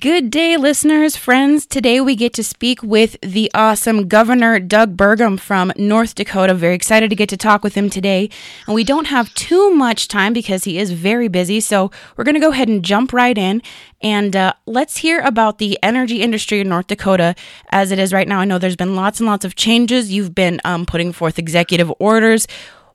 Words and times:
Good 0.00 0.30
day, 0.30 0.56
listeners, 0.56 1.14
friends. 1.16 1.64
Today 1.64 2.00
we 2.00 2.16
get 2.16 2.32
to 2.34 2.42
speak 2.42 2.82
with 2.82 3.16
the 3.22 3.48
awesome 3.54 4.08
Governor 4.08 4.58
Doug 4.58 4.96
Burgum 4.96 5.38
from 5.38 5.72
North 5.76 6.16
Dakota. 6.16 6.54
Very 6.54 6.74
excited 6.74 7.08
to 7.08 7.14
get 7.16 7.28
to 7.28 7.36
talk 7.36 7.62
with 7.62 7.76
him 7.76 7.88
today. 7.88 8.28
And 8.66 8.74
we 8.74 8.82
don't 8.82 9.06
have 9.06 9.32
too 9.34 9.72
much 9.72 10.08
time 10.08 10.32
because 10.32 10.64
he 10.64 10.78
is 10.78 10.90
very 10.90 11.28
busy. 11.28 11.60
So 11.60 11.92
we're 12.16 12.24
going 12.24 12.34
to 12.34 12.40
go 12.40 12.50
ahead 12.50 12.66
and 12.66 12.84
jump 12.84 13.12
right 13.12 13.38
in. 13.38 13.62
And 14.02 14.34
uh, 14.34 14.54
let's 14.66 14.96
hear 14.96 15.20
about 15.20 15.58
the 15.58 15.78
energy 15.84 16.20
industry 16.20 16.60
in 16.60 16.68
North 16.68 16.88
Dakota 16.88 17.36
as 17.70 17.92
it 17.92 18.00
is 18.00 18.12
right 18.12 18.26
now. 18.26 18.40
I 18.40 18.44
know 18.44 18.58
there's 18.58 18.74
been 18.74 18.96
lots 18.96 19.20
and 19.20 19.28
lots 19.28 19.44
of 19.44 19.54
changes. 19.54 20.12
You've 20.12 20.34
been 20.34 20.60
um, 20.64 20.84
putting 20.84 21.12
forth 21.12 21.38
executive 21.38 21.92
orders. 22.00 22.48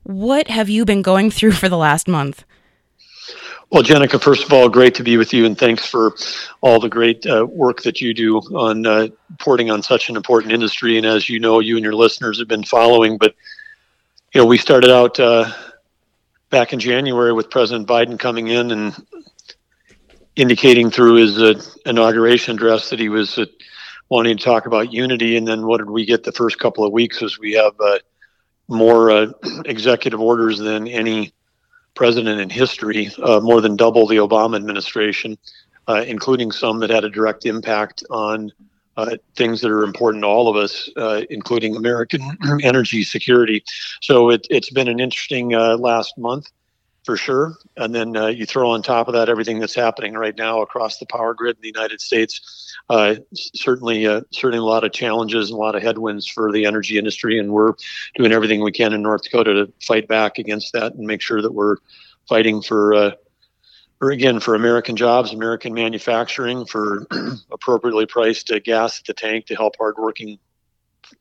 What 0.04 0.50
have 0.50 0.68
you 0.68 0.84
been 0.84 1.02
going 1.02 1.32
through 1.32 1.54
for 1.54 1.70
the 1.70 1.78
last 1.78 2.10
month? 2.10 2.44
Well, 3.72 3.84
Genneca, 3.84 4.22
first 4.22 4.44
of 4.44 4.52
all, 4.52 4.68
great 4.68 4.96
to 4.96 5.04
be 5.04 5.16
with 5.16 5.32
you, 5.32 5.46
and 5.46 5.58
thanks 5.58 5.86
for 5.86 6.14
all 6.60 6.82
the 6.82 6.90
great 6.90 7.26
uh, 7.26 7.48
work 7.50 7.84
that 7.84 8.02
you 8.02 8.14
do 8.14 8.40
on 8.40 8.86
uh, 8.86 9.08
on 9.48 9.82
such 9.82 10.09
an 10.09 10.18
important 10.18 10.52
industry. 10.52 10.98
And 10.98 11.05
as 11.05 11.30
you 11.30 11.40
know, 11.40 11.62
you 11.62 11.78
and 11.78 11.84
your 11.84 11.95
listeners 11.95 12.38
have 12.40 12.50
been 12.50 12.66
following. 12.66 13.18
But 13.18 13.34
you 14.34 14.42
know, 14.42 14.45
we 14.45 14.58
started 14.58 14.92
out 14.92 15.18
uh, 15.22 15.50
back 16.50 16.73
in 16.73 16.80
January 16.80 17.31
with 17.31 17.50
President 17.50 17.88
Biden 17.88 18.20
coming 18.20 18.50
in 18.50 18.72
and 18.72 18.94
indicating 20.36 20.92
through 20.92 21.16
his 21.16 21.42
uh, 21.42 21.62
inauguration 21.86 22.56
address 22.56 22.90
that 22.90 23.00
he 23.00 23.08
was 23.08 23.38
uh, 23.38 23.45
wanting 24.09 24.36
to 24.36 24.44
talk 24.44 24.66
about 24.66 24.92
unity. 24.92 25.38
And 25.38 25.48
then 25.48 25.66
what 25.66 25.78
did 25.78 25.90
we 25.90 26.06
get 26.06 26.26
the 26.26 26.34
first 26.34 26.59
couple 26.59 26.84
of 26.84 26.92
weeks? 26.92 27.22
Was 27.22 27.40
we 27.40 27.53
have 27.53 27.80
uh, 27.80 28.00
more 28.67 29.34
executive 29.66 30.20
orders 30.20 30.59
than 30.59 30.90
any 30.90 31.31
president 31.94 32.40
in 32.40 32.50
history, 32.50 33.12
uh, 33.23 33.40
more 33.40 33.62
than 33.62 33.76
double 33.76 34.08
the 34.08 34.18
Obama 34.18 34.55
administration, 34.55 35.38
uh, 35.88 36.04
including 36.08 36.52
some 36.52 36.80
that 36.80 36.90
had 36.90 37.04
a 37.04 37.09
direct 37.09 37.45
impact 37.45 38.04
on 38.09 38.52
uh, 38.98 39.16
things 39.36 39.62
that 39.62 39.72
are 39.72 39.84
important 39.84 40.23
to 40.23 40.27
all 40.27 40.48
of 40.48 40.55
us, 40.55 40.90
uh, 40.97 41.22
including 41.30 41.75
American 41.75 42.22
energy 42.64 43.03
security. 43.03 43.64
So 44.02 44.30
it, 44.30 44.45
has 44.52 44.69
been 44.69 44.88
an 44.88 45.00
interesting 45.00 45.56
uh, 45.56 45.78
last 45.78 46.17
month 46.17 46.52
for 47.03 47.17
sure. 47.17 47.55
And 47.77 47.95
then 47.95 48.16
uh, 48.16 48.27
you 48.27 48.45
throw 48.45 48.71
on 48.71 48.83
top 48.83 49.07
of 49.07 49.13
that 49.16 49.30
everything 49.30 49.59
that's 49.59 49.73
happening 49.73 50.13
right 50.13 50.35
now 50.35 50.61
across 50.61 50.97
the 50.97 51.05
power 51.07 51.33
grid 51.33 51.55
in 51.55 51.61
the 51.61 51.67
United 51.67 51.99
States. 51.99 52.75
Uh, 52.89 53.16
certainly, 53.33 54.05
uh, 54.05 54.21
certainly 54.31 54.59
a 54.59 54.63
lot 54.63 54.83
of 54.83 54.91
challenges 54.91 55.49
and 55.49 55.57
a 55.57 55.59
lot 55.59 55.75
of 55.75 55.81
headwinds 55.81 56.27
for 56.27 56.52
the 56.52 56.66
energy 56.66 56.97
industry, 56.97 57.39
and 57.39 57.52
we're 57.52 57.73
doing 58.16 58.31
everything 58.31 58.61
we 58.61 58.72
can 58.72 58.94
in 58.94 59.02
North 59.02 59.23
Dakota 59.23 59.53
to 59.53 59.73
fight 59.81 60.07
back 60.07 60.38
against 60.38 60.73
that 60.73 60.94
and 60.94 61.07
make 61.07 61.22
sure 61.22 61.41
that 61.41 61.53
we're 61.53 61.77
fighting 62.27 62.61
for, 62.61 62.94
uh, 62.94 63.11
or 63.99 64.11
again, 64.11 64.39
for 64.39 64.55
American 64.55 64.95
jobs, 64.95 65.33
American 65.33 65.73
manufacturing, 65.73 66.66
for 66.66 67.07
appropriately 67.52 68.05
priced 68.05 68.52
uh, 68.52 68.59
gas 68.59 68.99
at 68.99 69.05
the 69.05 69.13
tank 69.13 69.47
to 69.47 69.55
help 69.55 69.75
hardworking 69.77 70.38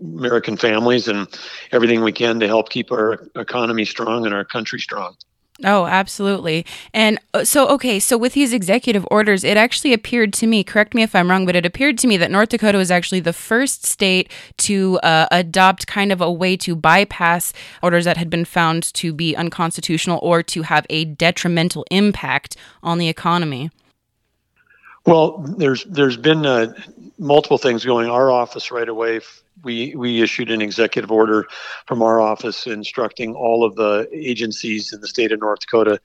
American 0.01 0.57
families, 0.57 1.09
and 1.09 1.27
everything 1.73 2.03
we 2.03 2.13
can 2.13 2.41
to 2.41 2.47
help 2.47 2.69
keep 2.69 2.93
our 2.93 3.29
economy 3.37 3.85
strong 3.85 4.27
and 4.27 4.35
our 4.35 4.45
country 4.45 4.79
strong. 4.79 5.17
Oh, 5.63 5.85
absolutely. 5.85 6.65
And 6.95 7.19
uh, 7.35 7.45
so, 7.45 7.69
okay, 7.69 8.01
so 8.01 8.17
with 8.17 8.33
these 8.33 8.53
executive 8.53 9.07
orders, 9.11 9.45
it 9.45 9.57
actually 9.57 9.93
appeared 9.93 10.33
to 10.35 10.47
me, 10.47 10.65
correct 10.65 10.95
me 10.95 11.03
if 11.03 11.15
I'm 11.15 11.31
wrong, 11.31 11.45
but 11.45 11.55
it 11.55 11.67
appeared 11.67 11.99
to 11.99 12.07
me 12.07 12.17
that 12.17 12.31
North 12.31 12.49
Dakota 12.49 12.79
was 12.79 12.91
actually 12.91 13.21
the 13.21 13.35
first 13.35 13.85
state 13.85 14.33
to 14.59 14.99
uh, 15.01 15.27
adopt 15.31 15.87
kind 15.87 16.13
of 16.13 16.21
a 16.21 16.33
way 16.33 16.57
to 16.59 16.75
bypass 16.75 17.53
orders 17.83 18.07
that 18.07 18.17
had 18.17 18.31
been 18.31 18.47
found 18.47 18.83
to 18.95 19.13
be 19.13 19.37
unconstitutional 19.37 20.19
or 20.23 20.43
to 20.45 20.63
have 20.63 20.87
a 20.89 21.05
detrimental 21.05 21.85
impact 21.91 22.57
on 22.83 22.99
the 22.99 23.09
economy. 23.09 23.71
Well, 25.07 25.39
there's 25.39 25.85
there's 25.85 26.17
been 26.17 26.45
uh, 26.45 26.75
multiple 27.19 27.59
things 27.59 27.85
going. 27.85 28.09
Our 28.09 28.31
office 28.31 28.71
right 28.71 28.89
away 28.89 29.21
we 29.63 29.95
we 29.95 30.23
issued 30.23 30.51
an 30.51 30.63
executive 30.63 31.11
order 31.11 31.47
from 31.87 32.03
our 32.03 32.21
office 32.21 32.67
instructing 32.67 33.35
all 33.35 33.65
of 33.65 33.77
the 33.77 34.09
agencies 34.13 34.93
in 34.93 35.01
the 35.01 35.09
state 35.09 35.33
of 35.33 35.41
North 35.41 35.61
Dakota 35.61 36.01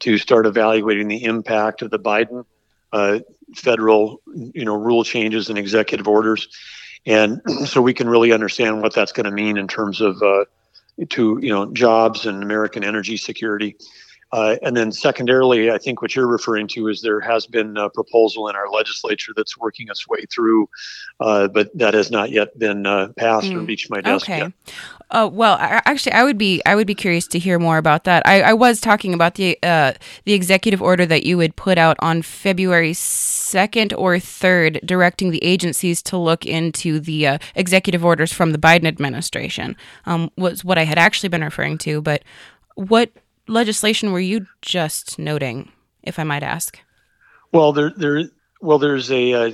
to 0.00 0.18
start 0.18 0.46
evaluating 0.46 1.08
the 1.08 1.24
impact 1.24 1.82
of 1.82 1.90
the 1.90 1.98
Biden 1.98 2.44
uh, 2.92 3.20
federal 3.54 4.20
you 4.34 4.64
know 4.64 4.74
rule 4.74 5.04
changes 5.04 5.48
and 5.48 5.58
executive 5.58 6.08
orders, 6.08 6.48
and 7.06 7.40
so 7.66 7.82
we 7.82 7.94
can 7.94 8.08
really 8.08 8.32
understand 8.32 8.82
what 8.82 8.94
that's 8.94 9.12
going 9.12 9.24
to 9.24 9.30
mean 9.30 9.56
in 9.56 9.68
terms 9.68 10.00
of 10.00 10.22
uh, 10.22 10.44
to 11.08 11.38
you 11.40 11.50
know 11.50 11.72
jobs 11.72 12.26
and 12.26 12.42
American 12.42 12.84
energy 12.84 13.16
security. 13.16 13.76
Uh, 14.32 14.56
and 14.62 14.76
then 14.76 14.92
secondarily, 14.92 15.70
I 15.70 15.78
think 15.78 16.02
what 16.02 16.14
you're 16.14 16.28
referring 16.28 16.68
to 16.68 16.88
is 16.88 17.02
there 17.02 17.20
has 17.20 17.46
been 17.46 17.76
a 17.76 17.90
proposal 17.90 18.48
in 18.48 18.54
our 18.54 18.68
legislature 18.70 19.32
that's 19.36 19.58
working 19.58 19.88
its 19.88 20.06
way 20.06 20.24
through, 20.30 20.68
uh, 21.18 21.48
but 21.48 21.76
that 21.76 21.94
has 21.94 22.10
not 22.10 22.30
yet 22.30 22.56
been 22.58 22.86
uh, 22.86 23.08
passed 23.16 23.48
mm. 23.48 23.56
or 23.56 23.60
reached 23.60 23.90
my 23.90 24.00
desk 24.00 24.26
okay. 24.26 24.38
yet. 24.38 24.52
Uh, 25.10 25.28
well, 25.32 25.54
I, 25.54 25.82
actually, 25.84 26.12
I 26.12 26.22
would 26.22 26.38
be 26.38 26.62
I 26.64 26.76
would 26.76 26.86
be 26.86 26.94
curious 26.94 27.26
to 27.28 27.38
hear 27.40 27.58
more 27.58 27.78
about 27.78 28.04
that. 28.04 28.24
I, 28.26 28.42
I 28.42 28.52
was 28.52 28.80
talking 28.80 29.12
about 29.12 29.34
the 29.34 29.58
uh, 29.62 29.94
the 30.24 30.34
executive 30.34 30.80
order 30.80 31.04
that 31.06 31.24
you 31.24 31.36
would 31.36 31.56
put 31.56 31.78
out 31.78 31.96
on 31.98 32.22
February 32.22 32.94
second 32.94 33.92
or 33.94 34.20
third, 34.20 34.80
directing 34.84 35.30
the 35.32 35.42
agencies 35.42 36.02
to 36.02 36.16
look 36.16 36.46
into 36.46 37.00
the 37.00 37.26
uh, 37.26 37.38
executive 37.56 38.04
orders 38.04 38.32
from 38.32 38.52
the 38.52 38.58
Biden 38.58 38.86
administration. 38.86 39.76
Um, 40.06 40.30
was 40.36 40.64
what 40.64 40.78
I 40.78 40.84
had 40.84 40.98
actually 40.98 41.30
been 41.30 41.42
referring 41.42 41.78
to, 41.78 42.00
but 42.00 42.22
what 42.76 43.10
legislation 43.50 44.12
were 44.12 44.20
you 44.20 44.46
just 44.62 45.18
noting, 45.18 45.70
if 46.02 46.18
I 46.18 46.24
might 46.24 46.42
ask? 46.42 46.78
Well, 47.52 47.72
there, 47.72 47.92
there, 47.96 48.24
well, 48.60 48.78
there's 48.78 49.10
a. 49.10 49.32
Uh, 49.32 49.52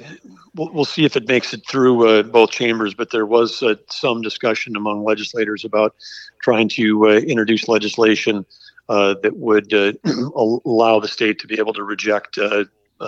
we'll, 0.55 0.73
we'll, 0.73 0.85
see 0.85 1.05
if 1.05 1.17
it 1.17 1.27
makes 1.27 1.55
it 1.55 1.67
through 1.67 2.09
uh, 2.09 2.23
both 2.23 2.51
chambers, 2.51 2.95
but 2.95 3.11
there 3.11 3.27
was 3.27 3.63
uh, 3.63 3.75
some 3.89 4.21
discussion 4.21 4.77
among 4.77 5.05
legislators 5.05 5.65
about 5.65 5.95
trying 6.43 6.69
to 6.71 7.09
uh, 7.09 7.13
introduce 7.15 7.69
legislation 7.69 8.45
uh, 8.89 9.15
that 9.23 9.37
would 9.37 9.73
uh, 9.73 9.93
allow 10.37 11.01
the 11.01 11.09
state 11.09 11.39
to 11.41 11.47
be 11.47 11.59
able 11.59 11.73
to 11.73 11.83
reject 11.83 12.39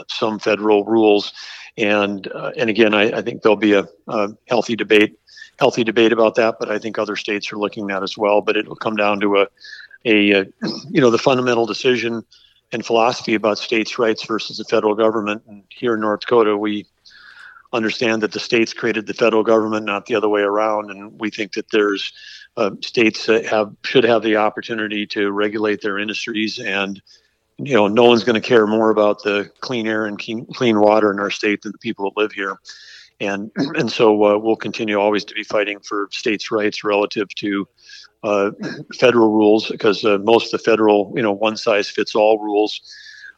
some 0.08 0.38
federal 0.38 0.84
rules. 0.84 1.32
And 1.76 2.26
and 2.56 2.68
again, 2.70 2.94
I, 2.94 3.18
I, 3.18 3.22
think 3.22 3.42
there'll 3.42 3.56
be 3.56 3.74
a, 3.74 3.86
a 4.08 4.30
healthy 4.48 4.74
debate 4.74 5.18
healthy 5.58 5.82
debate 5.82 6.12
about 6.12 6.36
that, 6.36 6.56
but 6.60 6.70
I 6.70 6.78
think 6.78 6.98
other 6.98 7.16
states 7.16 7.52
are 7.52 7.58
looking 7.58 7.90
at 7.90 8.02
as 8.02 8.16
well. 8.16 8.40
But 8.40 8.56
it'll 8.56 8.76
come 8.76 8.96
down 8.96 9.20
to 9.20 9.38
a 9.38 9.48
a 10.04 10.40
uh, 10.40 10.44
you 10.88 11.00
know 11.00 11.10
the 11.10 11.18
fundamental 11.18 11.66
decision 11.66 12.24
and 12.72 12.84
philosophy 12.84 13.34
about 13.34 13.58
states' 13.58 13.98
rights 13.98 14.24
versus 14.26 14.58
the 14.58 14.64
federal 14.64 14.94
government. 14.94 15.42
And 15.48 15.64
here 15.70 15.94
in 15.94 16.00
North 16.00 16.20
Dakota, 16.20 16.56
we 16.56 16.86
understand 17.72 18.22
that 18.22 18.32
the 18.32 18.40
states 18.40 18.72
created 18.72 19.06
the 19.06 19.14
federal 19.14 19.42
government, 19.42 19.86
not 19.86 20.06
the 20.06 20.14
other 20.14 20.28
way 20.28 20.42
around. 20.42 20.90
And 20.90 21.18
we 21.18 21.30
think 21.30 21.52
that 21.52 21.70
there's 21.70 22.12
uh, 22.56 22.70
states 22.80 23.26
that 23.26 23.46
have 23.46 23.74
should 23.84 24.04
have 24.04 24.22
the 24.22 24.36
opportunity 24.36 25.06
to 25.06 25.30
regulate 25.30 25.80
their 25.80 25.98
industries 25.98 26.58
and 26.58 27.00
you 27.56 27.74
know 27.74 27.88
no 27.88 28.04
one's 28.04 28.24
going 28.24 28.40
to 28.40 28.46
care 28.46 28.66
more 28.66 28.90
about 28.90 29.22
the 29.22 29.50
clean 29.60 29.86
air 29.86 30.06
and 30.06 30.18
clean 30.18 30.80
water 30.80 31.12
in 31.12 31.20
our 31.20 31.30
state 31.30 31.62
than 31.62 31.72
the 31.72 31.78
people 31.78 32.10
that 32.10 32.20
live 32.20 32.32
here 32.32 32.58
and 33.20 33.50
and 33.56 33.90
so 33.90 34.24
uh, 34.24 34.38
we'll 34.38 34.56
continue 34.56 34.98
always 34.98 35.24
to 35.24 35.34
be 35.34 35.42
fighting 35.42 35.80
for 35.80 36.08
states' 36.12 36.50
rights 36.50 36.84
relative 36.84 37.28
to 37.36 37.66
uh, 38.22 38.50
federal 38.94 39.30
rules 39.30 39.68
because 39.68 40.04
uh, 40.04 40.18
most 40.18 40.52
of 40.52 40.60
the 40.60 40.64
federal, 40.64 41.12
you 41.16 41.22
know, 41.22 41.32
one 41.32 41.56
size 41.56 41.88
fits 41.88 42.14
all 42.14 42.38
rules 42.38 42.80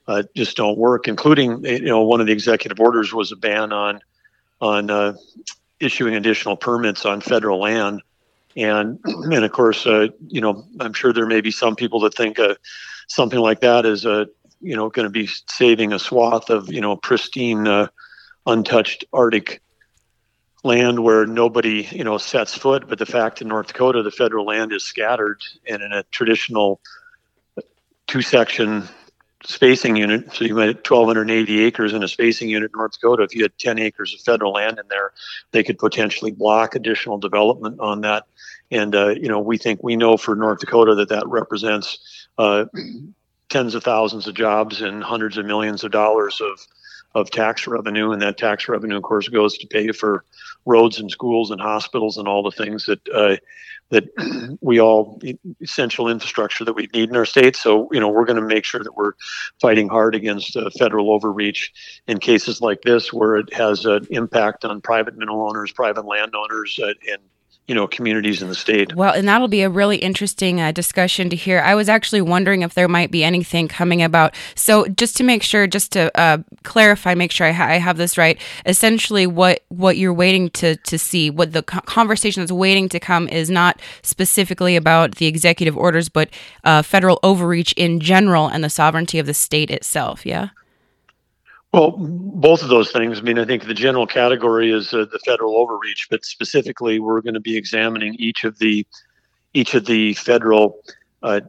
uh, 0.09 0.23
just 0.35 0.57
don't 0.57 0.79
work. 0.79 1.09
Including, 1.09 1.65
you 1.65 1.81
know, 1.81 2.03
one 2.03 2.21
of 2.21 2.27
the 2.27 2.33
executive 2.33 2.81
orders 2.81 3.13
was 3.13 3.33
a 3.33 3.37
ban 3.37 3.73
on 3.73 4.01
on 4.61 4.91
uh, 4.91 5.15
issuing 5.81 6.15
additional 6.15 6.57
permits 6.57 7.07
on 7.07 7.21
federal 7.21 7.61
land, 7.61 8.03
and 8.57 8.99
and 9.05 9.45
of 9.45 9.53
course, 9.53 9.87
uh, 9.87 10.09
you 10.29 10.41
know, 10.41 10.65
I'm 10.79 10.93
sure 10.93 11.13
there 11.13 11.27
may 11.27 11.41
be 11.41 11.51
some 11.51 11.75
people 11.75 12.01
that 12.01 12.15
think 12.15 12.39
something 13.09 13.39
like 13.39 13.61
that 13.61 13.87
is 13.87 14.05
a 14.05 14.29
you 14.61 14.77
know 14.77 14.91
going 14.91 15.07
to 15.07 15.11
be 15.11 15.29
saving 15.49 15.93
a 15.93 15.99
swath 15.99 16.51
of 16.51 16.71
you 16.71 16.83
know 16.83 16.97
pristine, 16.97 17.89
untouched 18.47 19.05
Arctic 19.13 19.63
land 20.63 21.01
where 21.01 21.27
nobody 21.27 21.89
you 21.91 22.05
know 22.05 22.19
sets 22.19 22.55
foot 22.55 22.87
but 22.87 22.99
the 22.99 23.07
fact 23.07 23.41
in 23.41 23.49
north 23.49 23.69
dakota 23.69 24.03
the 24.03 24.11
federal 24.11 24.45
land 24.45 24.73
is 24.73 24.85
scattered 24.85 25.41
and 25.67 25.83
in 25.83 25.93
a 25.93 26.03
traditional 26.11 26.81
two 28.07 28.23
section 28.23 28.87
spacing 29.43 29.97
unit. 29.97 30.35
So 30.35 30.45
you 30.45 30.55
might 30.55 30.67
have 30.67 30.77
1280 30.77 31.65
acres 31.65 31.95
in 31.95 32.03
a 32.03 32.09
spacing 32.09 32.51
unit 32.51 32.73
in 32.75 32.79
north 32.79 32.93
dakota. 32.93 33.23
If 33.23 33.35
you 33.35 33.43
had 33.43 33.57
10 33.59 33.79
acres 33.79 34.13
of 34.13 34.21
federal 34.21 34.53
land 34.53 34.79
in 34.79 34.87
there 34.89 35.13
they 35.53 35.63
could 35.63 35.79
potentially 35.79 36.31
block 36.31 36.75
additional 36.75 37.19
development 37.19 37.81
on 37.81 38.03
that. 38.03 38.27
And 38.71 38.95
uh, 38.95 39.09
you 39.09 39.29
know 39.29 39.41
we 39.41 39.57
think 39.57 39.83
we 39.83 39.97
know 39.97 40.17
for 40.17 40.35
north 40.35 40.61
dakota 40.61 40.95
that 40.97 41.09
that 41.09 41.27
represents 41.27 42.29
uh, 42.37 42.67
tens 43.49 43.75
of 43.75 43.83
thousands 43.83 44.27
of 44.27 44.35
jobs 44.35 44.83
and 44.83 45.03
hundreds 45.03 45.39
of 45.39 45.47
millions 45.47 45.85
of 45.85 45.91
dollars 45.91 46.41
of 46.41 46.67
of 47.15 47.31
tax 47.31 47.67
revenue, 47.67 48.13
and 48.13 48.23
that 48.23 48.39
tax 48.39 48.69
revenue, 48.69 48.97
of 48.97 49.03
course, 49.03 49.29
goes 49.29 49.59
to 49.59 49.67
pay 49.67 49.91
for 49.93 50.25
roads 50.67 50.99
and 50.99 51.11
schools 51.11 51.51
and 51.51 51.61
hospitals 51.61 52.19
and 52.19 52.29
all 52.29 52.43
the 52.43 52.51
things 52.51 52.87
that 52.87 53.01
uh, 53.09 53.37
that 53.91 54.59
we 54.61 54.81
all 54.81 55.21
essential 55.61 56.09
infrastructure 56.09 56.65
that 56.65 56.75
we 56.75 56.89
need 56.95 57.11
in 57.11 57.17
our 57.17 57.27
state. 57.27 57.57
So 57.57 57.89
you 57.93 58.01
know 58.01 58.09
we're 58.09 58.25
going 58.25 58.41
to 58.41 58.47
make 58.47 58.65
sure 58.65 58.83
that 58.83 58.97
we're 58.97 59.13
fighting 59.61 59.89
hard 59.89 60.15
against 60.15 60.57
uh, 60.57 60.71
federal 60.79 61.13
overreach 61.13 61.73
in 62.07 62.19
cases 62.19 62.61
like 62.61 62.83
this 62.83 63.13
where 63.13 63.37
it 63.37 63.53
has 63.53 63.85
an 63.85 64.07
impact 64.11 64.65
on 64.65 64.81
private 64.81 65.17
mineral 65.17 65.49
owners, 65.49 65.73
private 65.73 66.07
landowners, 66.07 66.79
uh, 66.83 66.93
and 67.11 67.21
you 67.67 67.75
know 67.75 67.87
communities 67.87 68.43
in 68.43 68.49
the 68.49 68.55
state. 68.55 68.95
Well, 68.97 69.15
and 69.15 69.29
that'll 69.29 69.47
be 69.47 69.63
a 69.63 69.71
really 69.71 69.99
interesting 69.99 70.61
uh, 70.61 70.73
discussion 70.73 71.31
to 71.31 71.37
hear. 71.37 71.61
I 71.61 71.77
was 71.77 71.89
actually 71.89 72.21
wondering 72.21 72.63
if 72.63 72.75
there 72.75 72.89
might 72.89 73.11
be 73.11 73.23
anything 73.23 73.69
coming 73.69 74.03
about. 74.03 74.35
So, 74.57 74.87
just 74.89 75.17
to 75.19 75.23
make 75.23 75.45
sure, 75.45 75.69
just 75.69 75.93
to 75.93 76.11
uh, 76.19 76.39
clarify, 76.65 77.15
make 77.15 77.31
sure 77.31 77.47
I, 77.47 77.53
ha- 77.53 77.67
I, 77.67 77.79
have 77.79 77.97
this 77.97 78.19
right. 78.19 78.41
Essentially, 78.67 79.27
what 79.27 79.63
what 79.69 79.97
you're 79.97 80.13
waiting 80.13 80.51
to 80.51 80.77
to 80.77 80.99
see, 80.99 81.31
what 81.31 81.53
the 81.53 81.63
co- 81.63 81.81
conversation 81.83 82.43
that's 82.43 82.51
waiting 82.51 82.89
to 82.89 82.99
come, 82.99 83.29
is 83.29 83.51
not 83.51 83.81
specifically 84.03 84.75
about 84.75 85.17
the 85.17 85.27
executive 85.27 85.77
orders, 85.77 86.09
but 86.09 86.29
uh, 86.65 86.83
federal 86.83 87.21
overreach 87.23 87.73
in 87.75 88.01
general 88.01 88.49
and 88.49 88.65
the 88.65 88.71
sovereignty 88.71 89.21
of 89.21 89.27
the 89.27 89.35
state 89.35 89.71
itself. 89.71 90.27
Yeah. 90.27 90.49
Well, 91.73 91.93
both 91.93 92.63
of 92.63 92.69
those 92.69 92.91
things. 92.91 93.19
I 93.19 93.23
mean, 93.23 93.39
I 93.39 93.45
think 93.45 93.67
the 93.67 93.75
general 93.75 94.07
category 94.07 94.73
is 94.73 94.93
uh, 94.93 95.07
the 95.11 95.21
federal 95.21 95.57
overreach, 95.57 96.09
but 96.11 96.25
specifically, 96.25 96.99
we're 96.99 97.21
going 97.21 97.35
to 97.35 97.41
be 97.41 97.57
examining 97.57 98.15
each 98.15 98.43
of 98.45 98.59
the 98.59 98.87
each 99.55 99.75
of 99.75 99.87
the 99.87 100.15
federal 100.15 100.81
uh, 101.23 101.41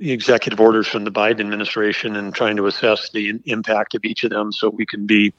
executive 0.00 0.60
orders 0.60 0.88
from 0.88 1.04
the 1.04 1.12
Biden 1.12 1.40
administration 1.40 2.16
and 2.16 2.34
trying 2.34 2.56
to 2.56 2.66
assess 2.66 3.10
the 3.10 3.40
impact 3.46 3.94
of 3.94 4.04
each 4.04 4.24
of 4.24 4.30
them, 4.30 4.50
so 4.50 4.70
we 4.70 4.86
can 4.86 5.06
be, 5.06 5.32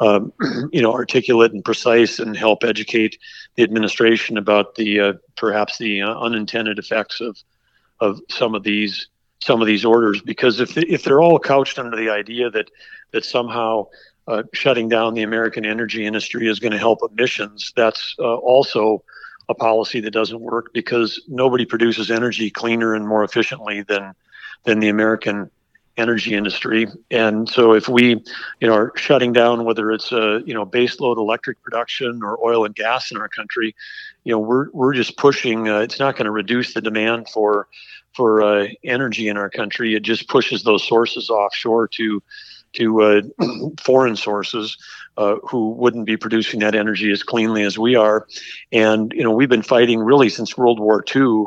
um, 0.00 0.32
you 0.72 0.82
know, 0.82 0.92
articulate 0.92 1.52
and 1.52 1.64
precise 1.64 2.18
and 2.18 2.36
help 2.36 2.64
educate 2.64 3.16
the 3.54 3.62
administration 3.62 4.38
about 4.38 4.74
the 4.74 5.00
uh, 5.00 5.12
perhaps 5.36 5.78
the 5.78 6.02
uh, 6.02 6.18
unintended 6.18 6.80
effects 6.80 7.20
of 7.20 7.38
of 8.00 8.18
some 8.28 8.56
of 8.56 8.64
these 8.64 9.06
some 9.44 9.60
of 9.60 9.66
these 9.66 9.84
orders. 9.84 10.20
Because 10.22 10.60
if 10.60 10.76
if 10.76 11.04
they're 11.04 11.20
all 11.20 11.38
couched 11.38 11.78
under 11.78 11.96
the 11.96 12.10
idea 12.10 12.50
that 12.50 12.70
that 13.12 13.24
somehow 13.24 13.86
uh, 14.28 14.42
shutting 14.52 14.88
down 14.88 15.14
the 15.14 15.22
American 15.22 15.64
energy 15.64 16.06
industry 16.06 16.48
is 16.48 16.60
going 16.60 16.72
to 16.72 16.78
help 16.78 17.00
emissions. 17.10 17.72
That's 17.76 18.14
uh, 18.18 18.36
also 18.36 19.02
a 19.48 19.54
policy 19.54 20.00
that 20.00 20.12
doesn't 20.12 20.40
work 20.40 20.72
because 20.72 21.20
nobody 21.26 21.64
produces 21.64 22.10
energy 22.10 22.48
cleaner 22.50 22.94
and 22.94 23.06
more 23.06 23.24
efficiently 23.24 23.82
than 23.82 24.14
than 24.64 24.78
the 24.78 24.88
American 24.88 25.50
energy 25.96 26.34
industry. 26.34 26.86
And 27.10 27.48
so 27.48 27.74
if 27.74 27.88
we, 27.88 28.22
you 28.60 28.68
know, 28.68 28.74
are 28.74 28.92
shutting 28.96 29.32
down 29.32 29.64
whether 29.64 29.90
it's 29.90 30.12
a 30.12 30.42
you 30.46 30.54
know 30.54 30.64
baseload 30.64 31.18
electric 31.18 31.62
production 31.62 32.22
or 32.22 32.42
oil 32.44 32.64
and 32.64 32.74
gas 32.74 33.10
in 33.10 33.18
our 33.18 33.28
country, 33.28 33.74
you 34.24 34.32
know, 34.32 34.38
we're 34.38 34.70
we're 34.72 34.94
just 34.94 35.16
pushing. 35.16 35.68
Uh, 35.68 35.80
it's 35.80 35.98
not 35.98 36.16
going 36.16 36.26
to 36.26 36.30
reduce 36.30 36.74
the 36.74 36.80
demand 36.80 37.28
for 37.28 37.68
for 38.14 38.42
uh, 38.42 38.68
energy 38.84 39.28
in 39.28 39.36
our 39.36 39.50
country. 39.50 39.94
It 39.94 40.02
just 40.02 40.28
pushes 40.28 40.62
those 40.62 40.86
sources 40.86 41.30
offshore 41.30 41.88
to 41.88 42.22
to 42.74 43.02
uh, 43.02 43.22
foreign 43.80 44.16
sources 44.16 44.76
uh, 45.16 45.36
who 45.48 45.70
wouldn't 45.70 46.06
be 46.06 46.16
producing 46.16 46.60
that 46.60 46.74
energy 46.74 47.10
as 47.10 47.22
cleanly 47.22 47.62
as 47.62 47.78
we 47.78 47.94
are. 47.94 48.26
And, 48.70 49.12
you 49.12 49.22
know, 49.22 49.30
we've 49.30 49.48
been 49.48 49.62
fighting 49.62 50.00
really 50.00 50.28
since 50.28 50.56
World 50.56 50.80
War 50.80 51.04
II 51.14 51.46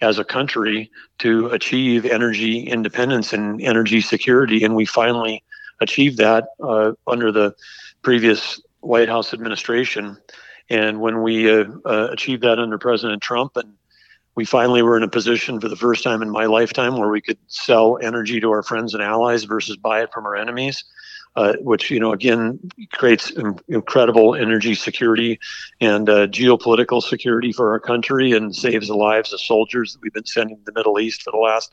as 0.00 0.18
a 0.18 0.24
country 0.24 0.90
to 1.18 1.46
achieve 1.48 2.06
energy 2.06 2.60
independence 2.60 3.32
and 3.32 3.60
energy 3.60 4.00
security. 4.00 4.64
And 4.64 4.74
we 4.74 4.86
finally 4.86 5.42
achieved 5.80 6.18
that 6.18 6.48
uh, 6.62 6.92
under 7.06 7.30
the 7.32 7.54
previous 8.02 8.60
White 8.80 9.08
House 9.08 9.34
administration. 9.34 10.16
And 10.68 11.00
when 11.00 11.22
we 11.22 11.50
uh, 11.50 11.64
uh, 11.84 12.08
achieved 12.10 12.42
that 12.42 12.58
under 12.58 12.78
President 12.78 13.22
Trump 13.22 13.56
and 13.56 13.74
we 14.36 14.44
finally 14.44 14.82
were 14.82 14.96
in 14.96 15.02
a 15.02 15.08
position 15.08 15.60
for 15.60 15.68
the 15.68 15.76
first 15.76 16.02
time 16.04 16.22
in 16.22 16.30
my 16.30 16.46
lifetime 16.46 16.96
where 16.96 17.10
we 17.10 17.20
could 17.20 17.38
sell 17.48 17.98
energy 18.00 18.40
to 18.40 18.50
our 18.50 18.62
friends 18.62 18.94
and 18.94 19.02
allies 19.02 19.44
versus 19.44 19.76
buy 19.76 20.02
it 20.02 20.12
from 20.12 20.24
our 20.24 20.36
enemies. 20.36 20.84
Uh, 21.36 21.54
which 21.60 21.92
you 21.92 22.00
know 22.00 22.12
again 22.12 22.58
creates 22.92 23.32
incredible 23.68 24.34
energy 24.34 24.74
security 24.74 25.38
and 25.80 26.08
uh, 26.08 26.26
geopolitical 26.26 27.00
security 27.00 27.52
for 27.52 27.70
our 27.70 27.78
country 27.78 28.32
and 28.32 28.54
saves 28.54 28.88
the 28.88 28.96
lives 28.96 29.32
of 29.32 29.40
soldiers 29.40 29.92
that 29.92 30.02
we've 30.02 30.12
been 30.12 30.26
sending 30.26 30.56
to 30.56 30.64
the 30.64 30.72
Middle 30.72 30.98
East 30.98 31.22
for 31.22 31.30
the 31.30 31.36
last 31.36 31.72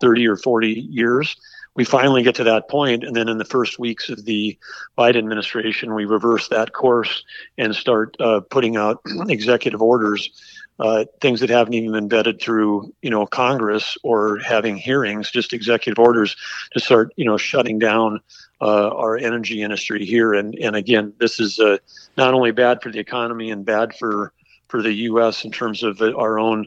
30 0.00 0.28
or 0.28 0.36
40 0.36 0.68
years. 0.90 1.36
We 1.74 1.84
finally 1.84 2.22
get 2.22 2.34
to 2.34 2.44
that 2.44 2.68
point, 2.68 3.02
and 3.02 3.16
then 3.16 3.30
in 3.30 3.38
the 3.38 3.46
first 3.46 3.78
weeks 3.78 4.10
of 4.10 4.26
the 4.26 4.58
Biden 4.98 5.16
administration, 5.16 5.94
we 5.94 6.04
reverse 6.04 6.48
that 6.48 6.74
course 6.74 7.24
and 7.56 7.74
start 7.74 8.14
uh, 8.20 8.40
putting 8.40 8.76
out 8.76 9.00
executive 9.30 9.80
orders 9.80 10.28
uh, 10.78 11.04
things 11.20 11.40
that 11.40 11.50
haven't 11.50 11.74
even 11.74 11.92
been 11.92 12.08
vetted 12.08 12.40
through, 12.40 12.92
you 13.02 13.10
know, 13.10 13.26
Congress 13.26 13.96
or 14.04 14.38
having 14.38 14.76
hearings, 14.76 15.30
just 15.30 15.52
executive 15.52 15.98
orders 15.98 16.36
to 16.72 16.80
start, 16.80 17.12
you 17.16 17.24
know, 17.24 17.36
shutting 17.36 17.78
down 17.78 18.20
uh, 18.60 18.88
our 18.88 19.16
energy 19.16 19.62
industry 19.62 20.04
here. 20.04 20.34
And 20.34 20.54
and 20.56 20.76
again, 20.76 21.12
this 21.18 21.40
is 21.40 21.58
uh, 21.58 21.78
not 22.16 22.34
only 22.34 22.52
bad 22.52 22.82
for 22.82 22.90
the 22.90 22.98
economy 23.00 23.50
and 23.50 23.64
bad 23.64 23.94
for 23.94 24.32
for 24.68 24.82
the 24.82 24.92
U.S. 24.92 25.44
in 25.44 25.50
terms 25.50 25.82
of 25.82 26.00
our 26.00 26.38
own 26.38 26.66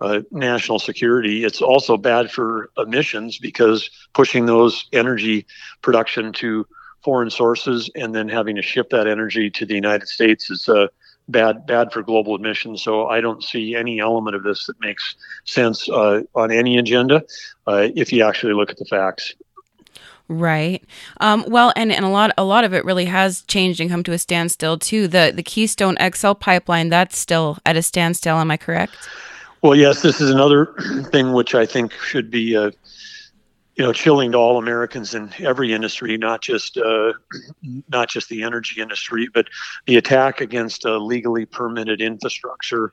uh, 0.00 0.20
national 0.30 0.78
security. 0.78 1.44
It's 1.44 1.60
also 1.60 1.96
bad 1.96 2.30
for 2.30 2.70
emissions 2.78 3.38
because 3.38 3.90
pushing 4.14 4.46
those 4.46 4.88
energy 4.92 5.46
production 5.82 6.32
to 6.34 6.66
foreign 7.02 7.30
sources 7.30 7.90
and 7.94 8.14
then 8.14 8.28
having 8.28 8.56
to 8.56 8.62
ship 8.62 8.90
that 8.90 9.06
energy 9.06 9.50
to 9.50 9.66
the 9.66 9.74
United 9.74 10.08
States 10.08 10.50
is 10.50 10.68
uh, 10.68 10.86
bad 11.30 11.66
bad 11.66 11.92
for 11.92 12.02
global 12.02 12.36
emissions. 12.36 12.82
So 12.82 13.08
I 13.08 13.20
don't 13.20 13.42
see 13.42 13.74
any 13.74 14.00
element 14.00 14.36
of 14.36 14.42
this 14.42 14.66
that 14.66 14.80
makes 14.80 15.16
sense 15.44 15.88
uh, 15.88 16.22
on 16.34 16.50
any 16.50 16.78
agenda 16.78 17.24
uh, 17.66 17.88
if 17.94 18.12
you 18.12 18.24
actually 18.24 18.54
look 18.54 18.70
at 18.70 18.76
the 18.76 18.84
facts. 18.84 19.34
Right. 20.28 20.84
Um, 21.20 21.44
well, 21.48 21.72
and, 21.74 21.90
and 21.90 22.04
a 22.04 22.08
lot 22.08 22.30
a 22.38 22.44
lot 22.44 22.62
of 22.62 22.72
it 22.72 22.84
really 22.84 23.06
has 23.06 23.42
changed 23.42 23.80
and 23.80 23.90
come 23.90 24.04
to 24.04 24.12
a 24.12 24.18
standstill 24.18 24.78
too. 24.78 25.08
The 25.08 25.32
the 25.34 25.42
Keystone 25.42 25.96
XL 26.14 26.34
pipeline 26.34 26.88
that's 26.88 27.18
still 27.18 27.58
at 27.66 27.76
a 27.76 27.82
standstill. 27.82 28.36
Am 28.36 28.50
I 28.50 28.56
correct? 28.56 28.94
Well, 29.62 29.74
yes. 29.74 30.02
This 30.02 30.20
is 30.20 30.30
another 30.30 30.72
thing 31.10 31.32
which 31.32 31.56
I 31.56 31.66
think 31.66 31.92
should 31.94 32.30
be 32.30 32.56
uh, 32.56 32.70
you 33.80 33.86
know 33.86 33.94
chilling 33.94 34.32
to 34.32 34.36
all 34.36 34.58
Americans 34.58 35.14
in 35.14 35.32
every 35.38 35.72
industry, 35.72 36.18
not 36.18 36.42
just 36.42 36.76
uh, 36.76 37.14
not 37.88 38.10
just 38.10 38.28
the 38.28 38.42
energy 38.42 38.82
industry, 38.82 39.26
but 39.32 39.48
the 39.86 39.96
attack 39.96 40.42
against 40.42 40.84
uh, 40.84 40.98
legally 40.98 41.46
permitted 41.46 42.02
infrastructure 42.02 42.92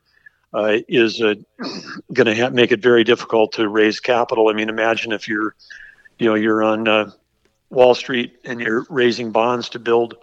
uh, 0.53 0.77
is 0.87 1.19
going 2.13 2.25
to 2.25 2.33
ha- 2.33 2.51
make 2.51 2.71
it 2.71 2.81
very 2.81 3.03
difficult 3.03 3.51
to 3.51 3.67
raise 3.67 3.99
capital. 3.99 4.47
I 4.47 4.53
mean, 4.53 4.69
imagine 4.69 5.11
if 5.11 5.27
you're 5.27 5.55
you 6.19 6.27
know 6.27 6.35
you're 6.35 6.63
on 6.63 6.87
uh, 6.87 7.11
Wall 7.69 7.93
Street 7.93 8.37
and 8.45 8.61
you're 8.61 8.85
raising 8.89 9.33
bonds 9.33 9.67
to 9.69 9.79
build 9.79 10.15